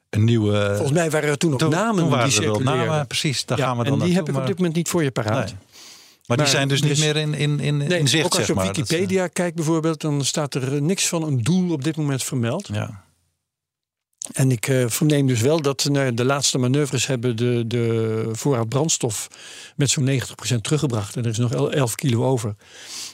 [0.10, 0.70] een nieuwe.
[0.70, 3.46] volgens mij waren er toen ook toen, namen toen waren die er wel namen, precies.
[3.46, 5.04] Daar Ja, gaan we dan en die naartoe, heb ik op dit moment niet voor
[5.04, 5.46] je paraat.
[5.46, 5.56] Nee.
[6.30, 8.54] Maar die zijn dus niet meer in, in, in, Nee, in zicht, ook als je
[8.54, 8.64] zeg op.
[8.76, 11.96] Dat, eh, Wikipedia kijkt bijvoorbeeld, dan staat er eh, niks van een doel op dit
[11.98, 12.68] moment vermeld.
[12.74, 13.08] ja.
[14.34, 18.70] En ik eh, verneem dus wel dat nou, de laatste manoeuvres hebben de, de voorraad
[18.70, 19.28] brandstof
[19.76, 21.16] met zo'n 90% teruggebracht.
[21.16, 22.56] En er is nog el- 11 kilo over.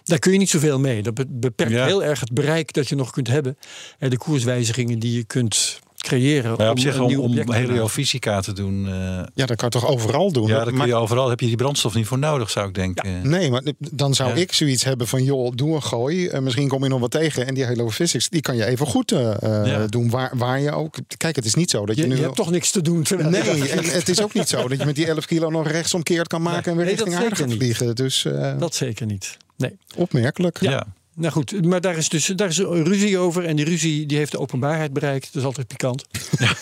[0.03, 1.03] Daar kun je niet zoveel mee.
[1.03, 1.85] Dat be- beperkt Ja.
[1.85, 3.57] heel erg het bereik dat je nog kunt hebben.
[3.99, 6.55] En de koerswijzigingen die je kunt creëren.
[6.57, 8.87] Maar op om zich een om, om heliofysica te doen.
[8.87, 8.93] eh,
[9.33, 10.47] Ja, dat kan je toch overal doen?
[10.47, 13.29] ja, dan kun je overal heb je die brandstof niet voor nodig, zou ik denken.
[13.29, 14.35] Nee, maar dan zou Ja.
[14.35, 16.27] ik zoiets hebben van, joh, doe een gooi.
[16.27, 17.47] Eh, misschien kom je nog wat tegen.
[17.47, 19.87] En die Halo Physics, die kan je even goed eh, eh, Ja.
[19.87, 20.09] doen.
[20.09, 20.95] Waar, waar je ook...
[21.17, 22.15] Kijk, het is niet zo dat je, Je, nu...
[22.15, 23.05] je hebt toch niks te doen.
[23.09, 25.67] Nee, dat- en het is ook niet zo dat je met die 11 kilo nog
[25.67, 27.55] rechtsomkeerd kan maken en weer Nee, dat richting aarde niet.
[27.57, 27.95] vliegen.
[27.95, 29.37] Dus eh, Dat zeker niet.
[29.57, 29.77] Nee.
[29.95, 30.61] opmerkelijk.
[30.61, 30.85] Ja.
[31.15, 33.45] Nou goed, maar daar is dus daar is een ruzie over.
[33.45, 35.25] En die ruzie die heeft de openbaarheid bereikt.
[35.25, 36.05] Dat is altijd pikant.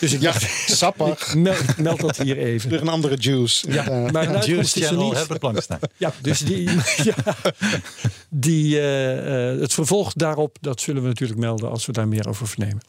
[0.00, 1.34] Dus ik Ja, dacht, sappig.
[1.34, 2.70] ik meld, dat hier even.
[2.70, 3.72] Weer een andere juice.
[3.72, 5.14] Ja, maar een Juice is er niet.
[5.14, 5.80] Herbert Blankstein.
[5.96, 6.70] Ja, dus die,
[7.10, 7.14] ja,
[8.28, 12.28] die, eh, eh, het vervolg daarop, dat zullen we natuurlijk melden als we daar meer
[12.28, 12.82] over vernemen.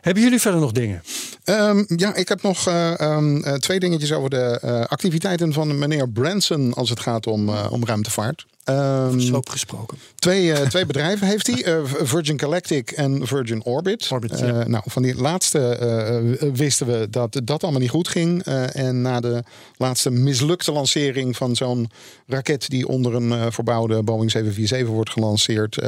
[0.00, 1.02] Hebben jullie verder nog dingen?
[1.44, 5.78] Ehm, ja, ik heb nog eh, ehm, eh, twee dingetjes over de eh, activiteiten van
[5.78, 8.46] meneer Branson als het gaat om, eh, om ruimtevaart.
[8.68, 9.98] Ehm, Soap gesproken.
[10.14, 14.08] Twee, eh, twee bedrijven heeft hij, eh, Virgin Galactic en Virgin Orbit.
[14.12, 14.68] Orbit, Eh, ja.
[14.68, 15.56] nou, van die laatste
[16.54, 18.42] wisten we dat dat allemaal niet goed ging.
[18.72, 19.42] En na de
[19.76, 21.90] laatste mislukte lancering van zo'n
[22.26, 25.78] raket die onder een verbouwde Boeing 747 wordt gelanceerd,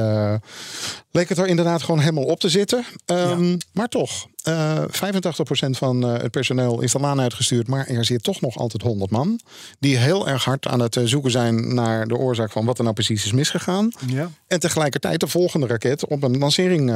[1.11, 2.84] leek het er inderdaad gewoon helemaal op te zitten.
[3.06, 8.04] Ehm, Maar toch, eh 85% van eh, het personeel is de laan uitgestuurd, maar er
[8.04, 9.40] zit toch nog altijd 100 man.
[9.78, 12.82] Die heel erg hard aan het eh, zoeken zijn naar de oorzaak van wat er
[12.82, 13.90] nou precies is misgegaan.
[14.06, 14.30] Ja.
[14.46, 16.92] En tegelijkertijd de volgende raket op een lancering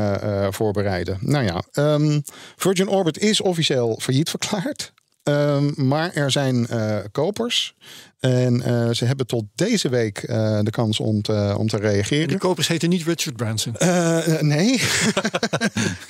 [0.50, 1.18] voorbereiden.
[1.20, 2.20] Nou ja, ehm,
[2.56, 4.92] Virgin Orbit is officieel failliet verklaard.
[5.22, 6.68] Ehm, maar er zijn
[7.12, 7.74] kopers.
[8.24, 11.82] En eh, ze hebben tot deze week eh, de kans om te, om te En
[11.82, 12.28] reageren.
[12.28, 13.76] die kopers heten niet Richard Branson.
[13.76, 14.80] Eh, eh, nee.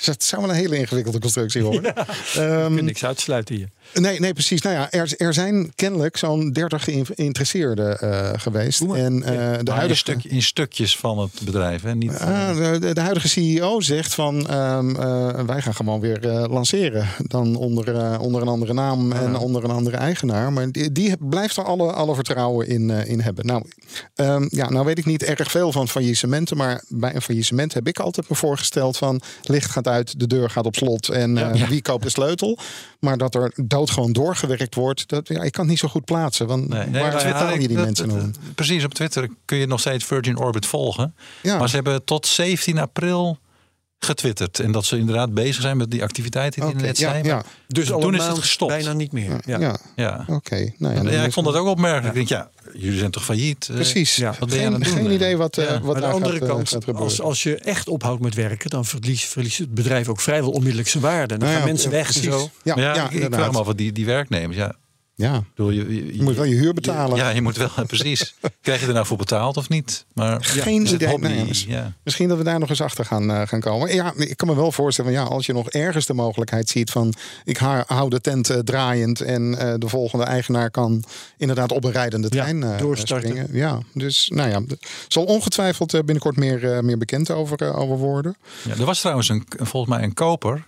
[0.05, 1.93] Dus dat zou wel een hele ingewikkelde constructie worden.
[2.35, 3.69] Ehm, kunt niks uitsluiten hier.
[3.93, 4.61] Nee, nee, precies.
[4.61, 8.81] Nou ja, er, er zijn kennelijk zo'n 30 geïnteresseerden eh, geweest.
[8.81, 11.81] En eh, de huidige stuk, in stukjes van het bedrijf.
[11.81, 11.95] Hè?
[11.95, 16.29] Niet, Ah, de, de, de huidige CEO zegt van ehm, eh, wij gaan gewoon weer
[16.29, 17.07] eh, lanceren.
[17.17, 20.53] Dan onder, onder een andere naam en onder een andere eigenaar.
[20.53, 23.45] Maar die, die blijft er alle, alle vertrouwen in, eh, in hebben.
[23.45, 23.63] Nou,
[24.15, 26.57] ehm, ja, nou weet ik niet erg veel van faillissementen.
[26.57, 30.49] Maar bij een faillissement heb ik altijd me voorgesteld van licht gaat uit, de deur
[30.49, 32.57] gaat op slot en eh, wie koopt de sleutel.
[32.99, 36.47] Maar dat er doodgewoon doorgewerkt wordt, dat, ja, ik kan het niet zo goed plaatsen.
[36.47, 38.55] Want Nee, nee, waar vertaal je die dat- mensen dat-?
[38.55, 41.15] Precies, op Twitter kun je nog steeds Virgin Orbit volgen.
[41.41, 41.57] Ja.
[41.57, 43.37] Maar ze hebben tot 17 april
[43.99, 44.59] getwitterd.
[44.59, 47.23] En dat ze inderdaad bezig zijn met die activiteiten die je net ja, zei.
[47.23, 47.35] ja.
[47.35, 48.71] Maar Dus al toen is het gestopt.
[48.71, 49.41] bijna niet meer.
[49.45, 49.59] Ja.
[49.59, 49.77] ja.
[49.95, 50.25] Ja.
[50.27, 52.07] Oké, nou ja, ik vond dat ook opmerkelijk.
[52.07, 53.67] Ik denk, ja, jullie zijn toch failliet?
[53.69, 54.15] Eh, Precies.
[54.15, 54.35] Ja.
[54.39, 55.03] Wat ben je aan geen, het doen?
[55.03, 57.43] geen idee wat, eh, wat Maar aan de andere gaat, eh, kant, gaat als, als
[57.43, 61.37] je echt ophoudt met werken, dan verliest, verliest het bedrijf ook vrijwel onmiddellijk zijn waarde.
[61.37, 62.23] Dan Nou gaan mensen weg precies.
[62.23, 62.49] zo.
[62.63, 64.57] Ja, Ja, ja, ik, ik vraag me af wat die, die werknemers.
[64.57, 64.75] Ja,
[65.17, 67.17] Ja, bedoel, je, je, je moet wel je huur betalen.
[67.17, 68.35] Ja, je moet wel, precies.
[68.61, 70.05] Krijg je er nou voor betaald of niet?
[70.13, 71.07] Maar Geen het idee.
[71.07, 71.93] hobby, Nee, ja, ja.
[72.03, 73.93] Misschien dat we daar nog eens achter gaan, eh, gaan komen.
[73.95, 76.91] Ja, ik kan me wel voorstellen, van, ja, als je nog ergens de mogelijkheid ziet
[76.91, 77.13] van
[77.43, 81.03] ik hou de tent eh, draaiend en eh, de volgende eigenaar kan
[81.37, 83.29] inderdaad op een rijdende Ja, trein eh, doorstarten.
[83.29, 83.49] springen.
[83.51, 84.61] Ja, dus nou ja,
[85.07, 88.35] zal ongetwijfeld binnenkort meer, meer bekend over, over worden.
[88.67, 90.67] Ja, er was trouwens een, volgens mij een koper.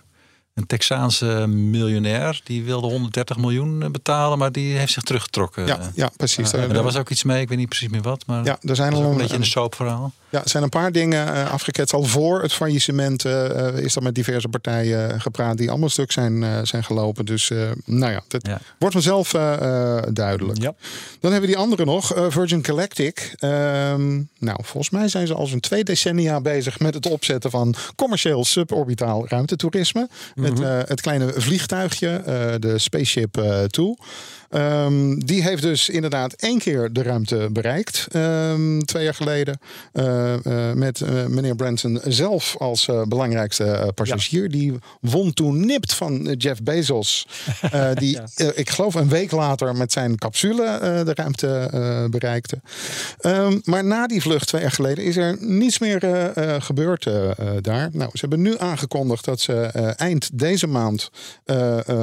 [0.58, 2.40] Een Texaanse miljonair.
[2.44, 4.38] Die wilde 130 miljoen eh, betalen.
[4.38, 5.66] Maar die heeft zich teruggetrokken.
[5.66, 6.52] Ja, ja precies.
[6.52, 7.40] En Daar- was ook iets mee.
[7.40, 8.26] Ik weet niet precies meer wat.
[8.26, 10.12] Maar ja, er zijn dat is al een een, beetje een soapverhaal.
[10.30, 11.94] Ja, er zijn een paar dingen uh, afgeketst.
[11.94, 16.42] Al voor het faillissement uh, is er met diverse partijen gepraat die allemaal stuk zijn,
[16.42, 17.26] uh, zijn gelopen.
[17.26, 17.50] Dus
[17.84, 18.60] nou ja, dat Ja.
[18.78, 19.30] wordt vanzelf
[20.12, 20.62] duidelijk.
[20.62, 20.74] Ja.
[21.20, 23.34] Dan hebben we die andere nog, Virgin Galactic.
[23.40, 27.74] Um, nou, volgens mij zijn ze al zo'n twee decennia bezig met het opzetten van
[27.96, 30.08] commercieel suborbitaal ruimtetoerisme.
[30.34, 30.62] Mm -hmm.
[30.62, 32.22] het, het kleine vliegtuigje,
[32.60, 33.94] de Spaceship Two.
[34.50, 39.58] Um, die heeft dus inderdaad één keer de ruimte bereikt, um, twee jaar geleden.
[39.92, 44.42] Uh, uh, met uh, meneer Branson zelf als belangrijkste passagier.
[44.42, 44.48] Ja.
[44.48, 47.26] Die won toen nipt van Jeff Bezos.
[47.94, 48.52] die, ja.
[48.54, 52.60] ik geloof, een week later met zijn capsule de ruimte bereikte.
[53.20, 57.04] Um, maar na die vlucht twee jaar geleden is er niets meer gebeurd
[57.60, 57.88] daar.
[57.92, 59.54] Nou, ze hebben nu aangekondigd dat ze
[59.96, 61.10] eind deze maand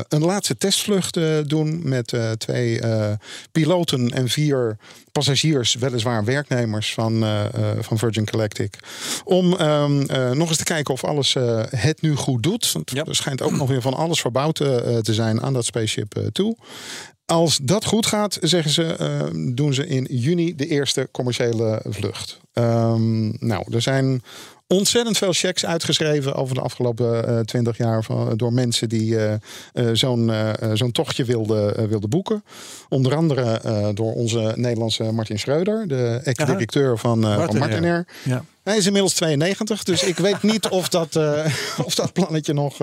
[0.07, 3.11] een laatste testvlucht doen met twee uh,
[3.51, 4.77] piloten en vier
[5.11, 8.77] passagiers, weliswaar werknemers van, uh, uh, van Virgin Galactic.
[9.23, 10.05] Om um,
[10.38, 11.36] nog eens te kijken of alles
[11.69, 12.71] het nu goed doet.
[12.71, 13.03] Want Ja.
[13.03, 16.57] er schijnt ook nog weer van alles verbouwd te zijn aan dat Spaceship toe.
[17.25, 18.97] Als dat goed gaat, zeggen ze,
[19.33, 22.39] uh, doen ze in juni de eerste commerciële vlucht.
[22.53, 24.23] Um, nou, er zijn
[24.68, 29.34] ontzettend veel checks uitgeschreven over de afgelopen twintig jaar van, door mensen die uh,
[29.93, 30.32] zo'n
[30.74, 32.43] zo'n tochtje wilden wilde boeken.
[32.89, 33.61] Onder andere
[33.93, 38.07] door onze Nederlandse Martin Schreuder, de ex-directeur van, Martin, van Martinair.
[38.24, 38.34] Ja.
[38.34, 38.43] Ja.
[38.63, 41.16] Hij is inmiddels 92, dus ik weet niet of dat,
[41.86, 42.78] of dat plannetje nog,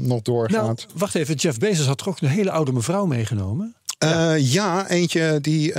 [0.00, 0.76] nog doorgaat.
[0.76, 3.74] Nou, wacht even, Jeff Bezos had toch ook een hele oude mevrouw meegenomen?
[3.98, 5.78] Ja, ja eentje die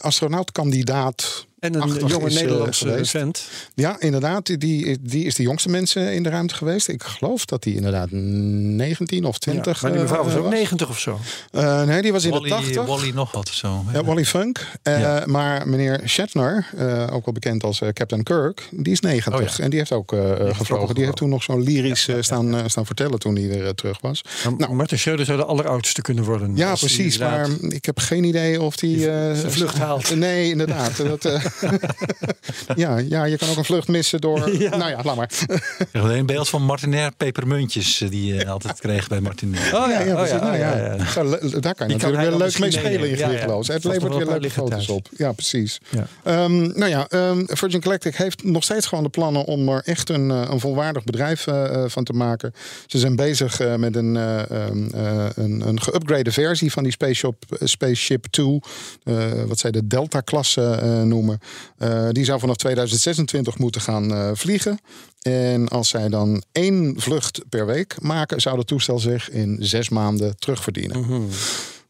[0.00, 3.10] astronautkandidaat En een jonge is, uh, Nederlandse geweest.
[3.10, 3.44] vent.
[3.74, 4.60] Ja, inderdaad.
[4.60, 6.88] Die, die is de jongste mensen in de ruimte geweest.
[6.88, 10.50] Ik geloof dat die inderdaad 19 of 20 Ja, maar die mevrouw was uh, ook
[10.50, 11.18] 90 of zo.
[11.52, 12.86] Uh, nee, die was in Wally, de 80.
[12.86, 13.84] Wally nog wat of zo.
[13.92, 14.66] Ja, Wally Funk.
[14.84, 15.22] Uh, Ja.
[15.26, 19.34] Maar meneer Shatner, uh, ook wel bekend als uh, Captain Kirk, die is 90.
[19.34, 19.64] Oh ja.
[19.64, 20.20] En die heeft ook uh,
[20.52, 20.94] gevlogen.
[20.94, 23.68] Die heeft toen nog zo'n lyrisch uh, staan, uh, staan vertellen toen hij weer uh,
[23.68, 24.22] terug was.
[24.44, 24.74] Maar Nou.
[24.74, 26.56] Martin Schreuder zou de alleroudste kunnen worden.
[26.56, 27.18] Ja, precies.
[27.18, 28.96] Maar ik heb geen idee of die...
[28.96, 30.14] Die eh, vlucht haalt.
[30.14, 30.96] Nee, inderdaad.
[31.10, 31.44] Dat, eh,
[32.82, 34.48] ja, ja, je kan ook een vlucht missen door...
[34.60, 34.76] Ja.
[34.76, 35.30] Nou ja, laat maar.
[35.78, 39.76] Ik heb alleen een beeld van Martinair pepermuntjes eh, die je altijd kreeg bij Martinair.
[39.76, 40.34] Oh ja, ja, precies.
[40.34, 40.76] oh nou, ja.
[40.76, 43.18] ja, daar kan je Die natuurlijk weer leuk mee spelen in meenemen.
[43.18, 43.28] Ja, ja.
[43.28, 43.68] vliegloos.
[43.68, 45.08] Het levert weer leuke foto's op.
[45.16, 45.80] Ja, precies.
[45.88, 46.06] Ja.
[46.22, 50.08] Ehm, nou ja, ehm, Virgin Galactic heeft nog steeds gewoon de plannen om er echt
[50.08, 52.54] een, eh, een volwaardig bedrijf eh, van te maken.
[52.86, 56.92] Ze zijn bezig eh, met een, eh, ehm, eh, een, een geüpgrade versie van die
[56.92, 58.60] Spaceship, Spaceship 2,
[59.04, 61.39] eh, wat zij de Delta-klasse eh, noemen.
[61.78, 64.78] Eh, die zou vanaf 2026 moeten gaan eh, vliegen.
[65.20, 69.88] En als zij dan één vlucht per week maken, zou het toestel zich in zes
[69.88, 71.28] maanden terugverdienen.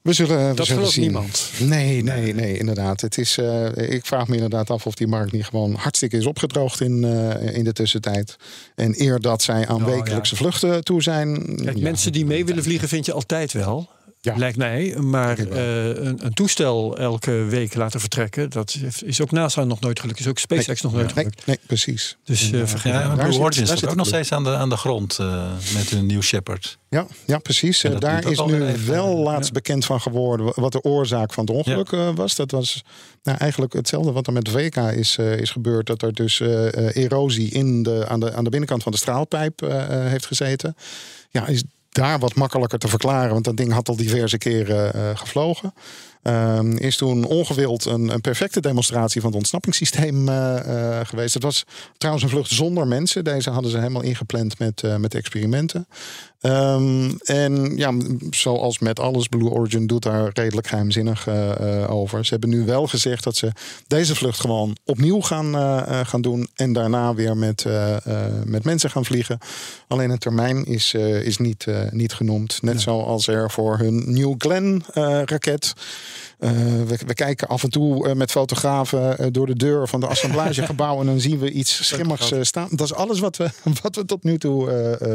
[0.02, 0.54] We zullen, we Mhm.
[0.54, 1.02] Dat zullen gelooft zien.
[1.04, 1.50] niemand.
[1.58, 3.00] Nee, nee, nee, inderdaad.
[3.00, 6.26] Het is, eh, ik vraag me inderdaad af of die markt niet gewoon hartstikke is
[6.26, 7.04] opgedroogd in,
[7.52, 8.36] in de tussentijd.
[8.74, 11.56] En eer dat zij aan Nou, wekelijkse vluchten toe zijn.
[11.56, 11.82] Kijk, ja.
[11.82, 13.88] mensen die mee willen vliegen vind je altijd wel.
[14.22, 14.36] Ja.
[14.36, 14.96] Lijkt mij.
[14.98, 20.00] Maar eh, een, een toestel elke week laten vertrekken, dat is ook NASA nog nooit
[20.00, 20.20] gelukt.
[20.20, 21.46] Is ook SpaceX nog nooit gelukt.
[21.46, 22.16] nee, precies.
[22.24, 25.18] Dus eh, vergeet Ja, Blue zit- Origin ook nog steeds aan de, aan de grond
[25.18, 26.78] eh, met hun New Shepard.
[26.88, 27.80] Ja, ja precies.
[27.98, 31.92] Daar is nu even, wel laatst bekend van geworden wat de oorzaak van het ongeluk
[31.92, 32.34] eh, was.
[32.34, 32.84] Dat was
[33.22, 35.86] nou, eigenlijk hetzelfde wat er met VK is, eh, is gebeurd.
[35.86, 40.26] Dat er dus erosie in de, aan, de, aan de binnenkant van de straalpijp heeft
[40.26, 40.76] gezeten.
[41.30, 45.10] Ja, is daar wat makkelijker te verklaren, want dat ding had al diverse keren eh,
[45.14, 45.74] gevlogen.
[46.22, 51.34] Ehm, is toen ongewild een, een perfecte demonstratie van het ontsnappingssysteem eh, eh, geweest.
[51.34, 51.64] Het was
[51.96, 53.24] trouwens een vlucht zonder mensen.
[53.24, 55.86] Deze hadden ze helemaal ingepland met, eh, met experimenten.
[56.40, 57.92] Ehm, en ja,
[58.30, 62.24] zoals met alles, Blue Origin doet daar redelijk geheimzinnig uh, over.
[62.24, 63.52] Ze hebben nu wel gezegd dat ze
[63.86, 66.48] deze vlucht gewoon opnieuw gaan, uh, gaan doen.
[66.54, 67.64] En daarna weer met,
[68.44, 69.38] met mensen gaan vliegen.
[69.88, 72.62] Alleen het termijn is, is niet, niet genoemd.
[72.62, 74.84] Net zoals er voor hun New Glenn
[75.24, 75.74] raket.
[76.38, 81.00] We, we, kijken af en toe met fotografen door de deur van de assemblagegebouw.
[81.00, 82.68] en dan zien we iets schimmigs staan.
[82.70, 83.50] Dat is alles wat we,
[83.82, 84.68] wat we tot nu toe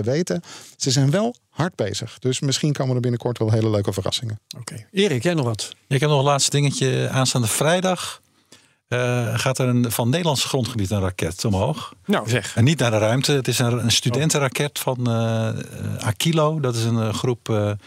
[0.03, 0.41] weten.
[0.77, 2.19] Ze zijn wel hard bezig.
[2.19, 4.39] Dus misschien komen er binnenkort wel hele leuke verrassingen.
[4.59, 4.85] Oké.
[4.91, 5.75] Erik, jij nog wat?
[5.87, 7.09] Ik heb nog een laatste dingetje.
[7.09, 8.21] Aanstaande vrijdag
[8.89, 11.93] uh, gaat er een, van Nederlands grondgebied een raket omhoog.
[12.05, 12.55] Nou zeg.
[12.55, 13.31] En niet naar de ruimte.
[13.31, 15.49] Het is een, een studentenraket van uh,
[15.99, 16.59] Aquilo.
[16.59, 17.77] Dat is een groep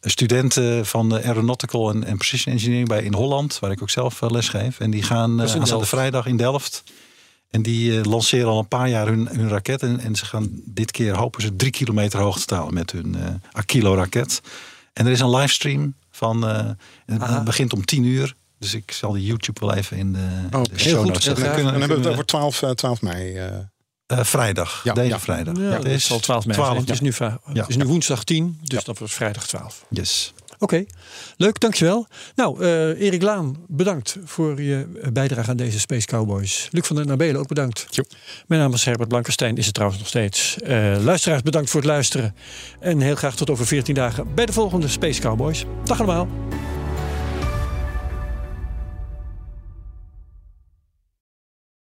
[0.00, 3.58] studenten van Aeronautical en, Precision Engineering bij in Holland.
[3.58, 4.80] Waar ik ook zelf les geef.
[4.80, 6.82] En die gaan aanstaande vrijdag in Delft
[7.50, 9.82] en die uh, lanceren al een paar jaar hun, hun raket.
[9.82, 13.16] En, en, ze gaan dit keer hopen ze drie kilometer hoog te halen met hun
[13.16, 14.40] uh, Aquilo raket.
[14.92, 16.48] En er is een livestream van.
[16.48, 16.70] Uh,
[17.06, 18.34] het begint om tien uur.
[18.58, 21.44] Dus ik zal de YouTube wel even in de, oh, de show notes zetten.
[21.44, 23.50] Dan, kunnen, dan hebben we het over 12, 12 mei.
[24.12, 25.20] Uh, vrijdag, ja, deze ja.
[25.20, 25.56] vrijdag.
[25.56, 26.58] Ja, het is al 12 mei.
[26.58, 27.12] 12, het, is nu,
[27.52, 29.84] het is nu woensdag 10, dus dat wordt vrijdag 12.
[29.90, 30.32] Yes.
[30.58, 30.84] Oké,
[31.36, 32.06] leuk, dankjewel.
[32.34, 36.68] Nou, uh, Erik Laan, bedankt voor je bijdrage aan deze Space Cowboys.
[36.70, 37.86] Luc van der Nabelen, ook bedankt.
[37.90, 38.02] Jo.
[38.46, 40.56] Mijn naam is Herbert Blankenstein, is het trouwens nog steeds.
[40.62, 42.34] Uh, luisteraars, bedankt voor het luisteren.
[42.80, 45.64] En heel graag tot over 14 dagen bij de volgende Space Cowboys.
[45.84, 46.28] Dag allemaal.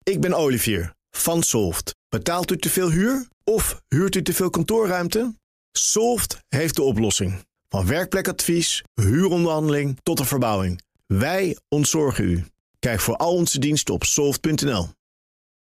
[0.02, 1.94] Ik ben Olivier van Solft.
[2.08, 5.34] Betaalt u te veel huur of huurt u te veel kantoorruimte?
[5.72, 7.46] Solft heeft de oplossing.
[7.68, 10.82] Van werkplekadvies, huuronderhandeling tot de verbouwing.
[11.06, 12.44] Wij ontzorgen u.
[12.78, 14.88] Kijk voor al onze diensten op soft.nl.